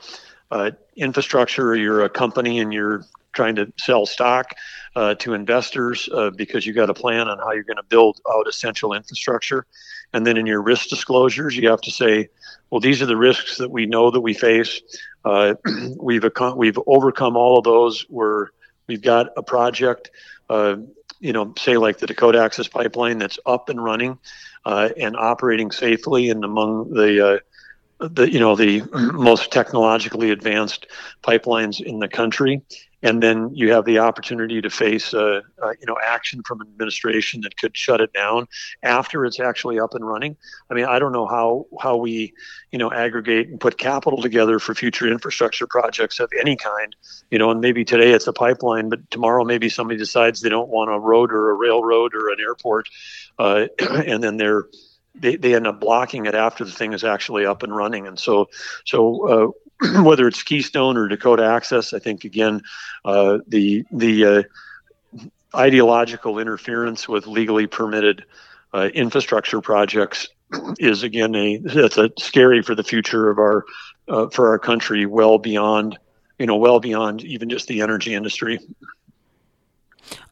uh, 0.50 0.70
infrastructure, 0.96 1.72
or 1.72 1.76
you're 1.76 2.04
a 2.04 2.08
company 2.08 2.60
and 2.60 2.72
you're 2.72 3.04
trying 3.34 3.56
to 3.56 3.70
sell 3.76 4.06
stock 4.06 4.54
uh, 4.96 5.14
to 5.16 5.34
investors 5.34 6.08
because 6.36 6.64
you've 6.64 6.76
got 6.76 6.88
a 6.88 6.94
plan 6.94 7.28
on 7.28 7.36
how 7.36 7.52
you're 7.52 7.64
going 7.64 7.76
to 7.76 7.82
build 7.82 8.18
out 8.32 8.48
essential 8.48 8.94
infrastructure. 8.94 9.66
And 10.14 10.24
then 10.24 10.36
in 10.36 10.46
your 10.46 10.62
risk 10.62 10.88
disclosures, 10.88 11.56
you 11.56 11.68
have 11.68 11.80
to 11.82 11.90
say, 11.90 12.28
well, 12.70 12.80
these 12.80 13.02
are 13.02 13.06
the 13.06 13.16
risks 13.16 13.58
that 13.58 13.70
we 13.70 13.84
know 13.84 14.12
that 14.12 14.20
we 14.20 14.32
face. 14.32 14.80
Uh, 15.24 15.54
we've 16.00 16.24
we've 16.56 16.78
overcome 16.86 17.36
all 17.36 17.58
of 17.58 17.64
those. 17.64 18.06
We're 18.08 18.48
we've 18.86 19.02
got 19.02 19.30
a 19.36 19.42
project, 19.42 20.12
uh, 20.48 20.76
you 21.18 21.32
know, 21.32 21.52
say 21.58 21.76
like 21.76 21.98
the 21.98 22.06
Dakota 22.06 22.38
Access 22.38 22.68
Pipeline 22.68 23.18
that's 23.18 23.40
up 23.44 23.68
and 23.68 23.82
running 23.82 24.18
uh, 24.64 24.90
and 24.96 25.16
operating 25.16 25.72
safely 25.72 26.30
and 26.30 26.44
among 26.44 26.94
the 26.94 27.40
uh, 28.00 28.08
the 28.08 28.30
you 28.30 28.38
know 28.38 28.54
the 28.54 28.82
most 29.12 29.50
technologically 29.50 30.30
advanced 30.30 30.86
pipelines 31.24 31.80
in 31.80 31.98
the 31.98 32.08
country 32.08 32.62
and 33.04 33.22
then 33.22 33.54
you 33.54 33.70
have 33.70 33.84
the 33.84 33.98
opportunity 33.98 34.60
to 34.62 34.70
face 34.70 35.12
you 35.12 35.42
know 35.86 35.96
action 36.04 36.42
from 36.44 36.60
administration 36.62 37.42
that 37.42 37.56
could 37.56 37.76
shut 37.76 38.00
it 38.00 38.12
down 38.12 38.48
after 38.82 39.24
it's 39.24 39.38
actually 39.38 39.78
up 39.78 39.94
and 39.94 40.04
running. 40.04 40.36
I 40.70 40.74
mean, 40.74 40.86
I 40.86 40.98
don't 40.98 41.12
know 41.12 41.26
how 41.26 41.66
how 41.80 41.96
we 41.96 42.32
you 42.72 42.78
know 42.78 42.90
aggregate 42.90 43.48
and 43.48 43.60
put 43.60 43.78
capital 43.78 44.20
together 44.20 44.58
for 44.58 44.74
future 44.74 45.06
infrastructure 45.06 45.66
projects 45.66 46.18
of 46.18 46.32
any 46.40 46.56
kind. 46.56 46.96
You 47.30 47.38
know, 47.38 47.50
and 47.50 47.60
maybe 47.60 47.84
today 47.84 48.12
it's 48.12 48.26
a 48.26 48.32
pipeline, 48.32 48.88
but 48.88 49.10
tomorrow 49.10 49.44
maybe 49.44 49.68
somebody 49.68 49.98
decides 49.98 50.40
they 50.40 50.48
don't 50.48 50.70
want 50.70 50.90
a 50.90 50.98
road 50.98 51.30
or 51.30 51.50
a 51.50 51.54
railroad 51.54 52.14
or 52.14 52.30
an 52.30 52.38
airport, 52.40 52.88
uh, 53.38 53.66
and 53.78 54.24
then 54.24 54.38
they're 54.38 54.64
they, 55.14 55.36
they 55.36 55.54
end 55.54 55.66
up 55.66 55.78
blocking 55.78 56.26
it 56.26 56.34
after 56.34 56.64
the 56.64 56.72
thing 56.72 56.92
is 56.92 57.04
actually 57.04 57.46
up 57.46 57.62
and 57.62 57.74
running. 57.74 58.06
And 58.06 58.18
so, 58.18 58.48
so 58.84 59.28
uh, 59.28 59.63
whether 60.02 60.26
it's 60.28 60.42
Keystone 60.42 60.96
or 60.96 61.08
Dakota 61.08 61.44
Access, 61.44 61.92
I 61.92 61.98
think 61.98 62.24
again, 62.24 62.62
uh, 63.04 63.38
the 63.48 63.84
the 63.90 64.24
uh, 64.24 64.42
ideological 65.54 66.38
interference 66.38 67.08
with 67.08 67.26
legally 67.26 67.66
permitted 67.66 68.24
uh, 68.72 68.90
infrastructure 68.94 69.60
projects 69.60 70.28
is 70.78 71.02
again 71.02 71.34
a 71.34 71.58
that's 71.58 71.98
a 71.98 72.10
scary 72.18 72.62
for 72.62 72.74
the 72.74 72.84
future 72.84 73.30
of 73.30 73.38
our 73.38 73.64
uh, 74.08 74.28
for 74.28 74.48
our 74.48 74.58
country, 74.58 75.06
well 75.06 75.38
beyond 75.38 75.98
you 76.38 76.46
know, 76.46 76.56
well 76.56 76.80
beyond 76.80 77.24
even 77.24 77.48
just 77.48 77.68
the 77.68 77.80
energy 77.80 78.14
industry. 78.14 78.58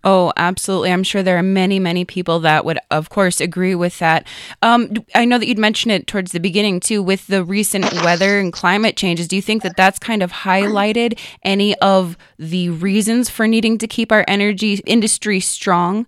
Oh, 0.05 0.33
absolutely. 0.37 0.91
I'm 0.91 1.05
sure 1.05 1.23
there 1.23 1.39
are 1.39 1.43
many, 1.43 1.79
many 1.79 2.05
people 2.05 2.41
that 2.41 2.65
would, 2.65 2.79
of 2.91 3.09
course, 3.09 3.41
agree 3.41 3.75
with 3.75 3.99
that. 4.01 4.27
Um, 4.61 4.93
I 5.15 5.25
know 5.25 5.39
that 5.39 5.47
you'd 5.47 5.59
mentioned 5.59 5.93
it 5.93 6.07
towards 6.07 6.33
the 6.33 6.41
beginning, 6.41 6.81
too, 6.81 7.03
with 7.03 7.27
the 7.29 7.45
recent 7.45 7.85
weather 8.05 8.39
and 8.41 8.53
climate 8.53 8.97
changes. 8.97 9.29
Do 9.29 9.37
you 9.37 9.43
think 9.43 9.63
that 9.63 9.77
that's 9.77 10.01
kind 10.01 10.23
of 10.23 10.33
highlighted 10.33 11.19
any 11.45 11.79
of 11.79 12.17
the 12.37 12.71
reasons 12.71 13.31
for 13.31 13.47
needing 13.47 13.79
to 13.79 13.87
keep 13.87 14.11
our 14.11 14.25
energy 14.27 14.81
industry 14.87 15.39
strong? 15.39 16.07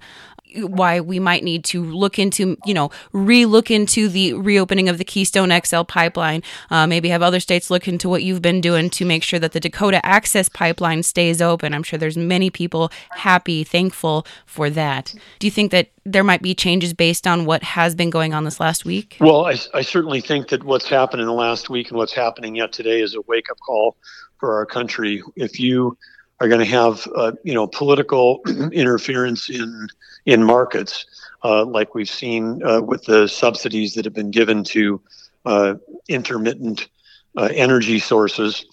Why 0.56 1.00
we 1.00 1.18
might 1.18 1.44
need 1.44 1.64
to 1.64 1.84
look 1.84 2.18
into, 2.18 2.56
you 2.64 2.74
know, 2.74 2.90
re-look 3.12 3.70
into 3.70 4.08
the 4.08 4.34
reopening 4.34 4.88
of 4.88 4.98
the 4.98 5.04
Keystone 5.04 5.52
XL 5.64 5.82
pipeline. 5.82 6.42
Uh, 6.70 6.86
maybe 6.86 7.08
have 7.08 7.22
other 7.22 7.40
states 7.40 7.70
look 7.70 7.88
into 7.88 8.08
what 8.08 8.22
you've 8.22 8.42
been 8.42 8.60
doing 8.60 8.90
to 8.90 9.04
make 9.04 9.22
sure 9.22 9.38
that 9.38 9.52
the 9.52 9.60
Dakota 9.60 10.04
Access 10.04 10.48
Pipeline 10.48 11.02
stays 11.02 11.40
open. 11.42 11.74
I'm 11.74 11.82
sure 11.82 11.98
there's 11.98 12.16
many 12.16 12.50
people 12.50 12.90
happy, 13.10 13.64
thankful 13.64 14.26
for 14.46 14.70
that. 14.70 15.14
Do 15.38 15.46
you 15.46 15.50
think 15.50 15.70
that 15.72 15.88
there 16.04 16.24
might 16.24 16.42
be 16.42 16.54
changes 16.54 16.92
based 16.92 17.26
on 17.26 17.44
what 17.44 17.62
has 17.62 17.94
been 17.94 18.10
going 18.10 18.34
on 18.34 18.44
this 18.44 18.60
last 18.60 18.84
week? 18.84 19.16
Well, 19.20 19.46
I, 19.46 19.56
I 19.72 19.82
certainly 19.82 20.20
think 20.20 20.48
that 20.48 20.64
what's 20.64 20.88
happened 20.88 21.22
in 21.22 21.26
the 21.26 21.32
last 21.32 21.70
week 21.70 21.88
and 21.88 21.98
what's 21.98 22.12
happening 22.12 22.56
yet 22.56 22.72
today 22.72 23.00
is 23.00 23.14
a 23.14 23.22
wake-up 23.22 23.58
call 23.58 23.96
for 24.38 24.54
our 24.56 24.66
country. 24.66 25.22
If 25.36 25.58
you 25.58 25.96
are 26.44 26.48
going 26.48 26.60
to 26.60 26.66
have 26.66 27.08
uh, 27.16 27.32
you 27.42 27.54
know 27.54 27.66
political 27.66 28.40
interference 28.72 29.48
in 29.48 29.88
in 30.26 30.44
markets, 30.44 31.06
uh, 31.42 31.64
like 31.64 31.94
we've 31.94 32.08
seen 32.08 32.62
uh, 32.64 32.80
with 32.80 33.04
the 33.04 33.26
subsidies 33.26 33.94
that 33.94 34.04
have 34.04 34.14
been 34.14 34.30
given 34.30 34.62
to 34.64 35.00
uh, 35.46 35.74
intermittent 36.08 36.88
uh, 37.36 37.48
energy 37.52 37.98
sources, 37.98 38.64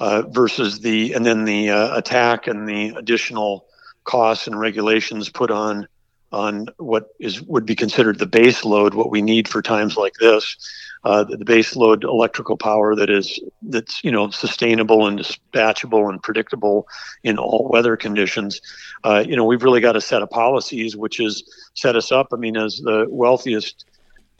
uh, 0.00 0.22
versus 0.28 0.80
the 0.80 1.12
and 1.12 1.24
then 1.24 1.44
the 1.44 1.68
attack 1.68 2.46
and 2.46 2.68
the 2.68 2.88
additional 2.96 3.66
costs 4.04 4.46
and 4.46 4.58
regulations 4.58 5.28
put 5.28 5.50
on 5.50 5.86
on 6.32 6.66
what 6.78 7.08
is 7.20 7.42
would 7.42 7.66
be 7.66 7.74
considered 7.74 8.18
the 8.18 8.26
base 8.26 8.64
load, 8.64 8.94
what 8.94 9.10
we 9.10 9.22
need 9.22 9.46
for 9.46 9.62
times 9.62 9.96
like 9.96 10.14
this 10.14 10.56
uh, 11.04 11.24
the, 11.24 11.44
base 11.44 11.76
load 11.76 12.04
electrical 12.04 12.56
power 12.56 12.94
that 12.94 13.10
is 13.10 13.40
that's 13.62 14.02
you 14.02 14.10
know 14.10 14.30
sustainable 14.30 15.06
and 15.06 15.18
dispatchable 15.18 16.08
and 16.08 16.22
predictable 16.22 16.86
in 17.22 17.38
all 17.38 17.68
weather 17.70 17.96
conditions. 17.96 18.60
Uh, 19.04 19.24
you 19.26 19.36
know, 19.36 19.44
we've 19.44 19.62
really 19.62 19.80
got 19.80 19.96
a 19.96 20.00
set 20.00 20.22
of 20.22 20.30
policies 20.30 20.96
which 20.96 21.20
is 21.20 21.42
set 21.74 21.96
us 21.96 22.12
up. 22.12 22.28
I 22.32 22.36
mean, 22.36 22.56
as 22.56 22.76
the 22.76 23.06
wealthiest. 23.08 23.84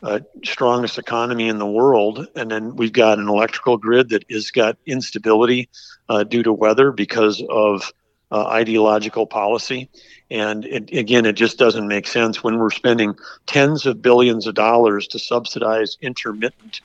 Uh, 0.00 0.21
strongest 0.45 0.97
economy 0.97 1.49
in 1.49 1.59
the 1.59 1.67
world, 1.67 2.29
and 2.37 2.49
then 2.49 2.77
we've 2.77 2.93
got 2.93 3.19
an 3.19 3.29
electrical 3.29 3.77
grid 3.77 4.11
that 4.11 4.25
has 4.31 4.53
got 4.53 4.79
instability 4.87 5.69
uh, 6.09 6.23
due 6.23 6.45
to 6.45 6.53
weather 6.53 6.93
because 6.93 7.43
of 7.50 7.93
uh, 8.31 8.47
ideological 8.47 9.27
policy. 9.27 9.89
And 10.31 10.65
it, 10.65 10.93
again, 10.93 11.25
it 11.27 11.35
just 11.35 11.59
doesn't 11.59 11.89
make 11.89 12.07
sense 12.07 12.43
when 12.43 12.59
we're 12.59 12.71
spending 12.71 13.15
tens 13.47 13.87
of 13.87 14.03
billions 14.03 14.47
of 14.47 14.55
dollars 14.55 15.07
to 15.09 15.19
subsidize 15.19 15.97
intermittent 16.01 16.81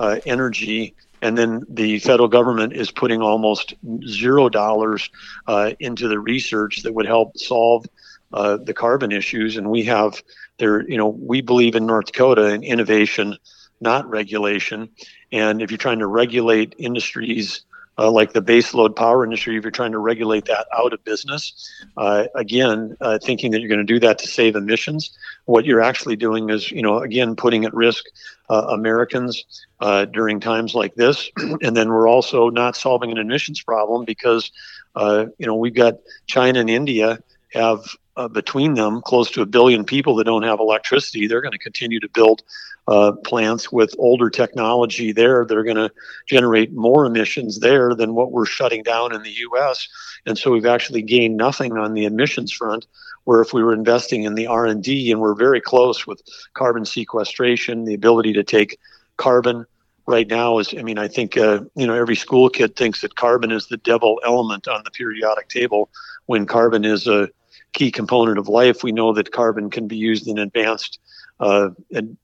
uh, 0.00 0.18
energy. 0.26 0.94
And 1.22 1.36
then 1.36 1.64
the 1.68 1.98
federal 2.00 2.28
government 2.28 2.72
is 2.72 2.90
putting 2.90 3.22
almost 3.22 3.74
zero 4.06 4.48
dollars 4.48 5.10
uh, 5.46 5.72
into 5.80 6.08
the 6.08 6.18
research 6.18 6.82
that 6.82 6.94
would 6.94 7.06
help 7.06 7.36
solve 7.36 7.86
uh, 8.32 8.56
the 8.56 8.74
carbon 8.74 9.12
issues. 9.12 9.56
And 9.56 9.70
we 9.70 9.84
have 9.84 10.22
there, 10.58 10.88
you 10.88 10.96
know, 10.96 11.08
we 11.08 11.40
believe 11.40 11.76
in 11.76 11.86
North 11.86 12.06
Dakota 12.06 12.48
in 12.48 12.62
innovation, 12.62 13.36
not 13.80 14.08
regulation. 14.08 14.90
And 15.32 15.62
if 15.62 15.70
you're 15.70 15.78
trying 15.78 16.00
to 16.00 16.06
regulate 16.06 16.74
industries 16.78 17.62
uh, 17.98 18.10
like 18.10 18.32
the 18.32 18.42
baseload 18.42 18.94
power 18.94 19.24
industry, 19.24 19.56
if 19.56 19.64
you're 19.64 19.70
trying 19.70 19.92
to 19.92 19.98
regulate 19.98 20.44
that 20.44 20.66
out 20.76 20.92
of 20.92 21.02
business, 21.04 21.70
uh, 21.96 22.24
again, 22.34 22.96
uh, 23.00 23.18
thinking 23.22 23.50
that 23.50 23.60
you're 23.60 23.68
going 23.68 23.84
to 23.84 23.92
do 23.92 23.98
that 23.98 24.18
to 24.18 24.28
save 24.28 24.54
emissions, 24.54 25.16
what 25.46 25.64
you're 25.64 25.80
actually 25.80 26.16
doing 26.16 26.50
is, 26.50 26.70
you 26.70 26.82
know, 26.82 26.98
again, 26.98 27.34
putting 27.34 27.64
at 27.64 27.74
risk 27.74 28.04
uh, 28.50 28.66
Americans 28.70 29.44
uh, 29.80 30.04
during 30.04 30.38
times 30.40 30.74
like 30.74 30.94
this. 30.94 31.30
and 31.62 31.76
then 31.76 31.88
we're 31.88 32.08
also 32.08 32.50
not 32.50 32.76
solving 32.76 33.10
an 33.10 33.18
emissions 33.18 33.62
problem 33.62 34.04
because, 34.04 34.52
uh, 34.94 35.26
you 35.38 35.46
know, 35.46 35.56
we've 35.56 35.74
got 35.74 35.94
China 36.26 36.60
and 36.60 36.70
India 36.70 37.18
have 37.52 37.80
uh, 38.18 38.28
between 38.28 38.74
them 38.74 39.00
close 39.00 39.30
to 39.30 39.42
a 39.42 39.46
billion 39.46 39.84
people 39.84 40.16
that 40.16 40.24
don't 40.24 40.42
have 40.42 40.58
electricity. 40.58 41.26
They're 41.26 41.40
going 41.40 41.52
to 41.52 41.58
continue 41.58 42.00
to 42.00 42.08
build 42.08 42.42
uh, 42.88 43.12
plants 43.12 43.70
with 43.70 43.94
older 43.96 44.28
technology 44.28 45.12
there. 45.12 45.44
They're 45.44 45.62
going 45.62 45.76
to 45.76 45.92
generate 46.26 46.72
more 46.72 47.06
emissions 47.06 47.60
there 47.60 47.94
than 47.94 48.14
what 48.14 48.32
we're 48.32 48.44
shutting 48.44 48.82
down 48.82 49.14
in 49.14 49.22
the 49.22 49.30
U.S. 49.30 49.88
And 50.26 50.36
so 50.36 50.50
we've 50.50 50.66
actually 50.66 51.02
gained 51.02 51.36
nothing 51.36 51.78
on 51.78 51.94
the 51.94 52.06
emissions 52.06 52.52
front. 52.52 52.86
Where 53.24 53.42
if 53.42 53.52
we 53.52 53.62
were 53.62 53.74
investing 53.74 54.22
in 54.22 54.34
the 54.34 54.46
R&D, 54.46 55.12
and 55.12 55.20
we're 55.20 55.34
very 55.34 55.60
close 55.60 56.06
with 56.06 56.22
carbon 56.54 56.86
sequestration, 56.86 57.84
the 57.84 57.92
ability 57.92 58.32
to 58.32 58.42
take 58.42 58.78
carbon 59.18 59.66
right 60.06 60.26
now 60.28 60.58
is 60.58 60.72
i 60.78 60.82
mean 60.82 60.96
i 60.96 61.06
think 61.06 61.36
uh, 61.36 61.60
you 61.74 61.86
know 61.86 61.92
every 61.92 62.16
school 62.16 62.48
kid 62.48 62.74
thinks 62.76 63.02
that 63.02 63.14
carbon 63.16 63.52
is 63.52 63.66
the 63.66 63.76
devil 63.76 64.18
element 64.24 64.66
on 64.66 64.80
the 64.84 64.90
periodic 64.92 65.48
table 65.50 65.90
when 66.24 66.46
carbon 66.46 66.86
is 66.86 67.06
a 67.06 67.28
key 67.72 67.90
component 67.90 68.38
of 68.38 68.48
life. 68.48 68.82
We 68.82 68.92
know 68.92 69.12
that 69.12 69.32
carbon 69.32 69.70
can 69.70 69.86
be 69.86 69.96
used 69.96 70.26
in 70.26 70.38
advanced 70.38 70.98
uh, 71.40 71.70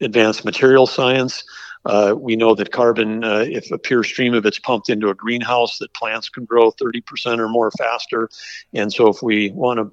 advanced 0.00 0.44
material 0.44 0.86
science. 0.86 1.44
Uh, 1.84 2.14
we 2.18 2.34
know 2.34 2.54
that 2.54 2.72
carbon, 2.72 3.22
uh, 3.22 3.44
if 3.46 3.70
a 3.70 3.78
pure 3.78 4.02
stream 4.02 4.34
of 4.34 4.46
it's 4.46 4.58
pumped 4.58 4.88
into 4.88 5.10
a 5.10 5.14
greenhouse, 5.14 5.78
that 5.78 5.92
plants 5.94 6.28
can 6.28 6.44
grow 6.44 6.72
30% 6.72 7.38
or 7.38 7.48
more 7.48 7.70
faster. 7.72 8.28
And 8.72 8.92
so, 8.92 9.08
if 9.08 9.22
we 9.22 9.50
want 9.50 9.78
to 9.78 9.92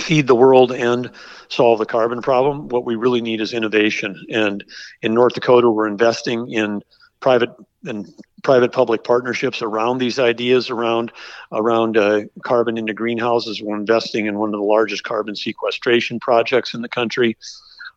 feed 0.00 0.26
the 0.26 0.34
world 0.34 0.72
and 0.72 1.10
solve 1.48 1.78
the 1.78 1.86
carbon 1.86 2.20
problem, 2.20 2.68
what 2.68 2.84
we 2.84 2.96
really 2.96 3.20
need 3.20 3.40
is 3.40 3.52
innovation. 3.52 4.26
And 4.30 4.64
in 5.00 5.14
North 5.14 5.34
Dakota, 5.34 5.70
we're 5.70 5.86
investing 5.86 6.50
in 6.50 6.82
private 7.20 7.50
and 7.84 8.06
private 8.42 8.72
public 8.72 9.02
partnerships 9.04 9.62
around 9.62 9.98
these 9.98 10.18
ideas 10.18 10.70
around 10.70 11.12
around 11.52 11.96
uh, 11.96 12.22
carbon 12.42 12.78
into 12.78 12.94
greenhouses. 12.94 13.62
We're 13.62 13.76
investing 13.76 14.26
in 14.26 14.38
one 14.38 14.50
of 14.50 14.60
the 14.60 14.66
largest 14.66 15.04
carbon 15.04 15.36
sequestration 15.36 16.20
projects 16.20 16.74
in 16.74 16.82
the 16.82 16.88
country. 16.88 17.36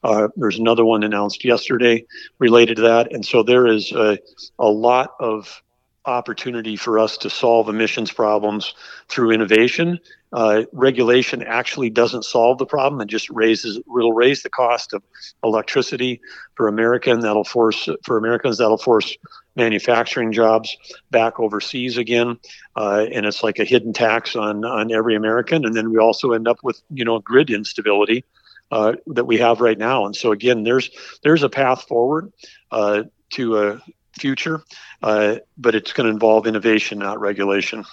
Uh, 0.04 0.30
there's 0.36 0.58
another 0.58 0.86
one 0.86 1.04
announced 1.04 1.44
yesterday 1.44 2.06
related 2.40 2.78
to 2.78 2.84
that, 2.84 3.12
and 3.12 3.26
so 3.26 3.44
there 3.44 3.68
is 3.68 3.92
a, 3.92 4.18
a 4.58 4.70
lot 4.70 5.16
of 5.20 5.62
opportunity 6.06 6.76
for 6.76 6.98
us 6.98 7.18
to 7.18 7.30
solve 7.30 7.68
emissions 7.68 8.12
problems 8.12 8.74
through 9.10 9.32
innovation. 9.32 10.00
Uh, 10.32 10.64
regulation 10.72 11.44
actually 11.44 11.90
doesn't 11.90 12.24
solve 12.24 12.58
the 12.60 12.66
problem; 12.66 13.02
it 13.02 13.08
just 13.08 13.30
raises 13.30 13.80
will 13.88 14.14
raise 14.14 14.42
the 14.42 14.50
cost 14.50 14.94
of 14.94 15.04
electricity 15.44 16.22
for 16.56 16.68
American. 16.68 17.20
That'll 17.20 17.44
force 17.44 17.90
for 18.04 18.18
Americans. 18.18 18.58
That'll 18.58 18.78
force 18.78 19.18
manufacturing 19.60 20.32
jobs 20.32 20.76
back 21.12 21.40
overseas 21.40 21.98
again, 21.98 22.40
uh, 22.76 23.06
and 23.12 23.28
it's 23.28 23.44
like 23.44 23.60
a 23.60 23.66
hidden 23.66 23.94
tax 23.94 24.36
on 24.36 24.66
on 24.66 24.92
every 24.92 25.16
American. 25.16 25.66
And 25.66 25.76
then 25.76 25.92
we 25.92 26.00
also 26.00 26.32
end 26.32 26.48
up 26.48 26.58
with 26.64 26.82
you 26.90 27.06
know 27.06 27.20
grid 27.20 27.52
instability 27.52 28.24
uh, 28.72 28.94
that 29.08 29.26
we 29.26 29.38
have 29.38 29.62
right 29.62 29.78
now. 29.78 30.06
And 30.06 30.16
so 30.16 30.32
again, 30.32 30.64
there's 30.64 30.90
there's 31.24 31.44
a 31.44 31.50
path 31.50 31.84
forward 31.84 32.32
uh, 32.72 33.04
to 33.32 33.58
a 33.60 33.82
future, 34.14 34.64
uh, 35.04 35.38
but 35.58 35.76
it's 35.76 35.94
going 35.94 36.08
to 36.08 36.14
involve 36.14 36.48
innovation, 36.48 37.00
not 37.00 37.20
regulation. 37.20 37.86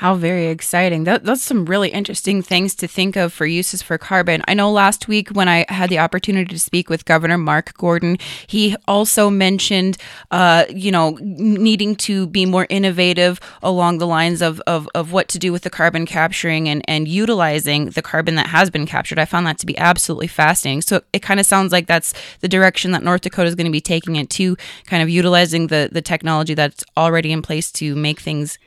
How 0.00 0.14
very 0.14 0.46
exciting. 0.46 1.04
That, 1.04 1.24
that's 1.24 1.42
some 1.42 1.66
really 1.66 1.90
interesting 1.90 2.40
things 2.40 2.74
to 2.76 2.88
think 2.88 3.16
of 3.16 3.34
for 3.34 3.44
uses 3.44 3.82
for 3.82 3.98
carbon. 3.98 4.42
I 4.48 4.54
know 4.54 4.72
last 4.72 5.08
week 5.08 5.28
when 5.28 5.46
I 5.46 5.66
had 5.68 5.90
the 5.90 5.98
opportunity 5.98 6.54
to 6.54 6.58
speak 6.58 6.88
with 6.88 7.04
Governor 7.04 7.36
Mark 7.36 7.74
Gordon, 7.76 8.16
he 8.46 8.74
also 8.88 9.28
mentioned, 9.28 9.98
uh, 10.30 10.64
you 10.70 10.90
know, 10.90 11.18
needing 11.20 11.96
to 11.96 12.26
be 12.28 12.46
more 12.46 12.66
innovative 12.70 13.40
along 13.62 13.98
the 13.98 14.06
lines 14.06 14.40
of, 14.40 14.58
of, 14.66 14.88
of 14.94 15.12
what 15.12 15.28
to 15.28 15.38
do 15.38 15.52
with 15.52 15.64
the 15.64 15.68
carbon 15.68 16.06
capturing 16.06 16.66
and, 16.66 16.82
and 16.88 17.06
utilizing 17.06 17.90
the 17.90 18.00
carbon 18.00 18.36
that 18.36 18.46
has 18.46 18.70
been 18.70 18.86
captured. 18.86 19.18
I 19.18 19.26
found 19.26 19.46
that 19.48 19.58
to 19.58 19.66
be 19.66 19.76
absolutely 19.76 20.28
fascinating. 20.28 20.80
So 20.80 21.02
it 21.12 21.20
kind 21.20 21.38
of 21.38 21.44
sounds 21.44 21.72
like 21.72 21.86
that's 21.86 22.14
the 22.40 22.48
direction 22.48 22.92
that 22.92 23.02
North 23.02 23.20
Dakota 23.20 23.48
is 23.48 23.54
going 23.54 23.66
to 23.66 23.70
be 23.70 23.82
taking 23.82 24.16
it 24.16 24.30
to, 24.30 24.56
kind 24.86 25.02
of 25.02 25.10
utilizing 25.10 25.66
the, 25.66 25.90
the 25.92 26.00
technology 26.00 26.54
that's 26.54 26.84
already 26.96 27.32
in 27.32 27.42
place 27.42 27.70
to 27.72 27.94
make 27.94 28.18
things 28.18 28.58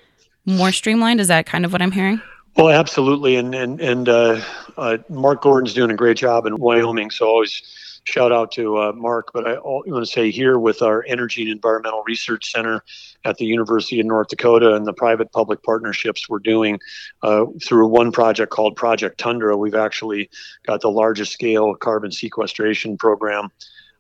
more 0.46 0.72
streamlined? 0.72 1.20
Is 1.20 1.28
that 1.28 1.46
kind 1.46 1.66
of 1.66 1.72
what 1.72 1.82
I'm 1.82 1.92
hearing? 1.92 2.22
Well, 2.56 2.70
absolutely, 2.70 3.36
and 3.36 3.56
and 3.56 3.82
and 3.82 4.08
uh, 4.08 4.42
uh, 4.78 4.98
Mark 5.10 5.42
Gordon's 5.42 5.74
doing 5.74 5.92
a 5.92 5.96
great 5.96 6.18
job 6.18 6.46
in 6.46 6.58
Wyoming. 6.58 7.10
So 7.10 7.28
always 7.28 7.62
shout 8.04 8.32
out 8.32 8.52
to 8.52 8.78
uh, 8.78 8.92
Mark. 8.94 9.32
But 9.34 9.48
I 9.48 9.54
want 9.60 10.06
to 10.06 10.12
say 10.12 10.30
here 10.30 10.60
with 10.60 10.82
our 10.82 11.04
Energy 11.08 11.44
and 11.44 11.52
Environmental 11.52 12.04
Research 12.06 12.52
Center 12.52 12.84
at 13.26 13.38
the 13.38 13.46
University 13.46 14.00
of 14.00 14.06
North 14.06 14.28
Dakota 14.28 14.76
and 14.76 14.86
the 14.86 14.94
private-public 14.94 15.64
partnerships 15.64 16.30
we're 16.30 16.40
doing 16.40 16.80
uh, 17.22 17.46
through 17.64 17.88
one 17.88 18.12
project 18.12 18.52
called 18.52 18.76
Project 18.76 19.18
Tundra, 19.18 19.56
we've 19.58 19.76
actually 19.76 20.30
got 20.68 20.82
the 20.82 20.92
largest 20.92 21.32
scale 21.32 21.74
carbon 21.76 22.12
sequestration 22.12 22.98
program 22.98 23.50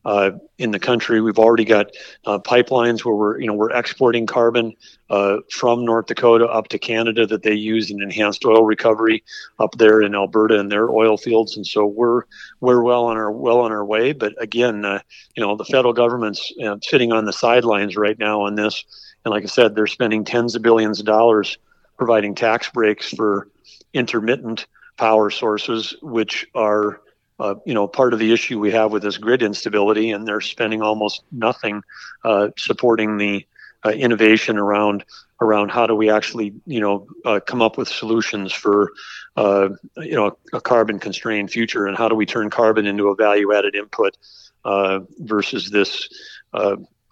uh, 0.05 0.31
in 0.57 0.71
the 0.71 0.79
country. 0.79 1.21
We've 1.21 1.39
already 1.39 1.65
got 1.65 1.91
uh, 2.25 2.39
pipelines 2.39 3.05
where 3.05 3.15
we're 3.15 3.39
you 3.39 3.47
know 3.47 3.53
we're 3.53 3.71
exporting 3.71 4.25
carbon 4.25 4.73
uh, 5.09 5.37
from 5.49 5.85
North 5.85 6.07
Dakota 6.07 6.45
up 6.45 6.67
to 6.69 6.79
Canada 6.79 7.25
that 7.27 7.43
they 7.43 7.53
use 7.53 7.89
in 7.89 8.01
enhanced 8.01 8.45
oil 8.45 8.63
recovery 8.63 9.23
up 9.59 9.77
there 9.77 10.01
in 10.01 10.15
Alberta 10.15 10.59
and 10.59 10.71
their 10.71 10.89
oil 10.89 11.17
fields, 11.17 11.55
and 11.55 11.65
so 11.65 11.85
we're 11.85 12.23
we're 12.59 12.81
well 12.81 13.05
on 13.05 13.17
our 13.17 13.31
well 13.31 13.59
on 13.59 13.71
our 13.71 13.85
way. 13.85 14.11
But 14.11 14.33
again, 14.41 14.85
uh, 14.85 14.99
you 15.35 15.43
know 15.43 15.55
the 15.55 15.65
federal 15.65 15.93
government's 15.93 16.51
sitting 16.81 17.11
on 17.11 17.25
the 17.25 17.33
sidelines 17.33 17.95
right 17.95 18.17
now 18.17 18.41
on 18.41 18.55
this, 18.55 18.83
and 19.25 19.31
like 19.31 19.43
I 19.43 19.47
said, 19.47 19.75
they're 19.75 19.87
spending 19.87 20.23
tens 20.23 20.55
of 20.55 20.61
billions 20.61 20.99
of 20.99 21.05
dollars 21.05 21.57
providing 21.97 22.35
tax 22.35 22.69
breaks 22.69 23.13
for 23.13 23.47
intermittent 23.93 24.65
power 24.97 25.29
sources, 25.29 25.95
which 26.01 26.47
are 26.55 27.01
uh, 27.39 27.55
you 27.65 27.73
know, 27.73 27.87
part 27.87 28.13
of 28.13 28.19
the 28.19 28.31
issue 28.31 28.59
we 28.59 28.71
have 28.71 28.91
with 28.91 29.03
this 29.03 29.17
grid 29.17 29.41
instability, 29.41 30.11
and 30.11 30.27
they're 30.27 30.41
spending 30.41 30.81
almost 30.81 31.23
nothing 31.31 31.83
uh, 32.23 32.49
supporting 32.57 33.17
the 33.17 33.45
uh, 33.85 33.89
innovation 33.89 34.57
around 34.57 35.03
around 35.41 35.71
how 35.71 35.85
do 35.85 35.93
we 35.93 36.09
actually, 36.09 36.53
you 36.65 36.79
know, 36.79 37.05
uh, 37.25 37.39
come 37.45 37.61
up 37.61 37.77
with 37.77 37.89
solutions 37.89 38.53
for, 38.53 38.93
uh, 39.35 39.67
you 39.97 40.15
know, 40.15 40.37
a 40.53 40.61
carbon 40.61 40.99
constrained 40.99 41.51
future, 41.51 41.85
and 41.85 41.97
how 41.97 42.07
do 42.07 42.15
we 42.15 42.25
turn 42.25 42.49
carbon 42.49 42.85
into 42.85 43.09
a 43.09 43.15
value 43.15 43.53
added 43.53 43.75
input 43.75 44.17
uh, 44.63 44.99
versus 45.19 45.69
this 45.69 46.07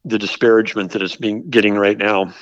the 0.04 0.18
disparagement 0.18 0.92
that 0.92 1.02
it's 1.02 1.16
being 1.16 1.50
getting 1.50 1.76
right 1.76 1.98
now. 1.98 2.34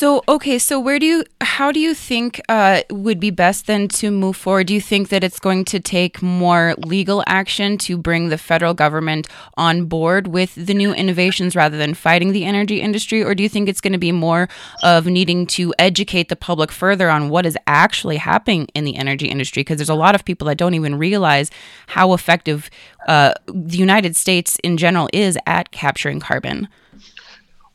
So, 0.00 0.24
okay, 0.26 0.58
so 0.58 0.80
where 0.80 0.98
do 0.98 1.04
you, 1.04 1.24
how 1.42 1.70
do 1.70 1.78
you 1.78 1.92
think 1.92 2.40
uh, 2.48 2.80
would 2.88 3.20
be 3.20 3.30
best 3.30 3.66
then 3.66 3.86
to 3.88 4.10
move 4.10 4.34
forward? 4.34 4.68
Do 4.68 4.72
you 4.72 4.80
think 4.80 5.10
that 5.10 5.22
it's 5.22 5.38
going 5.38 5.66
to 5.66 5.78
take 5.78 6.22
more 6.22 6.74
legal 6.78 7.22
action 7.26 7.76
to 7.84 7.98
bring 7.98 8.30
the 8.30 8.38
federal 8.38 8.72
government 8.72 9.28
on 9.58 9.84
board 9.84 10.28
with 10.28 10.54
the 10.54 10.72
new 10.72 10.94
innovations 10.94 11.54
rather 11.54 11.76
than 11.76 11.92
fighting 11.92 12.32
the 12.32 12.46
energy 12.46 12.80
industry? 12.80 13.22
Or 13.22 13.34
do 13.34 13.42
you 13.42 13.48
think 13.50 13.68
it's 13.68 13.82
going 13.82 13.92
to 13.92 13.98
be 13.98 14.10
more 14.10 14.48
of 14.82 15.04
needing 15.04 15.46
to 15.48 15.74
educate 15.78 16.30
the 16.30 16.34
public 16.34 16.72
further 16.72 17.10
on 17.10 17.28
what 17.28 17.44
is 17.44 17.58
actually 17.66 18.16
happening 18.16 18.68
in 18.74 18.84
the 18.84 18.96
energy 18.96 19.26
industry? 19.28 19.60
Because 19.60 19.76
there's 19.76 19.90
a 19.90 19.94
lot 19.94 20.14
of 20.14 20.24
people 20.24 20.46
that 20.46 20.56
don't 20.56 20.72
even 20.72 20.96
realize 20.96 21.50
how 21.88 22.14
effective 22.14 22.70
uh, 23.06 23.34
the 23.48 23.76
United 23.76 24.16
States 24.16 24.58
in 24.64 24.78
general 24.78 25.10
is 25.12 25.36
at 25.44 25.72
capturing 25.72 26.20
carbon. 26.20 26.68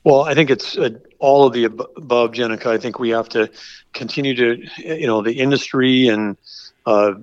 Well, 0.06 0.22
I 0.22 0.36
think 0.36 0.52
it's 0.52 0.78
uh, 0.78 0.92
all 1.18 1.48
of 1.48 1.54
the 1.54 1.64
above, 1.66 2.32
Genneca. 2.32 2.68
I 2.68 2.78
think 2.78 3.00
we 3.00 3.10
have 3.10 3.28
to 3.30 3.50
continue 3.92 4.36
to, 4.36 4.64
you 4.78 5.08
know, 5.08 5.24
the 5.24 5.34
industry 5.34 6.08
and 6.10 6.38
uh, 6.86 7.14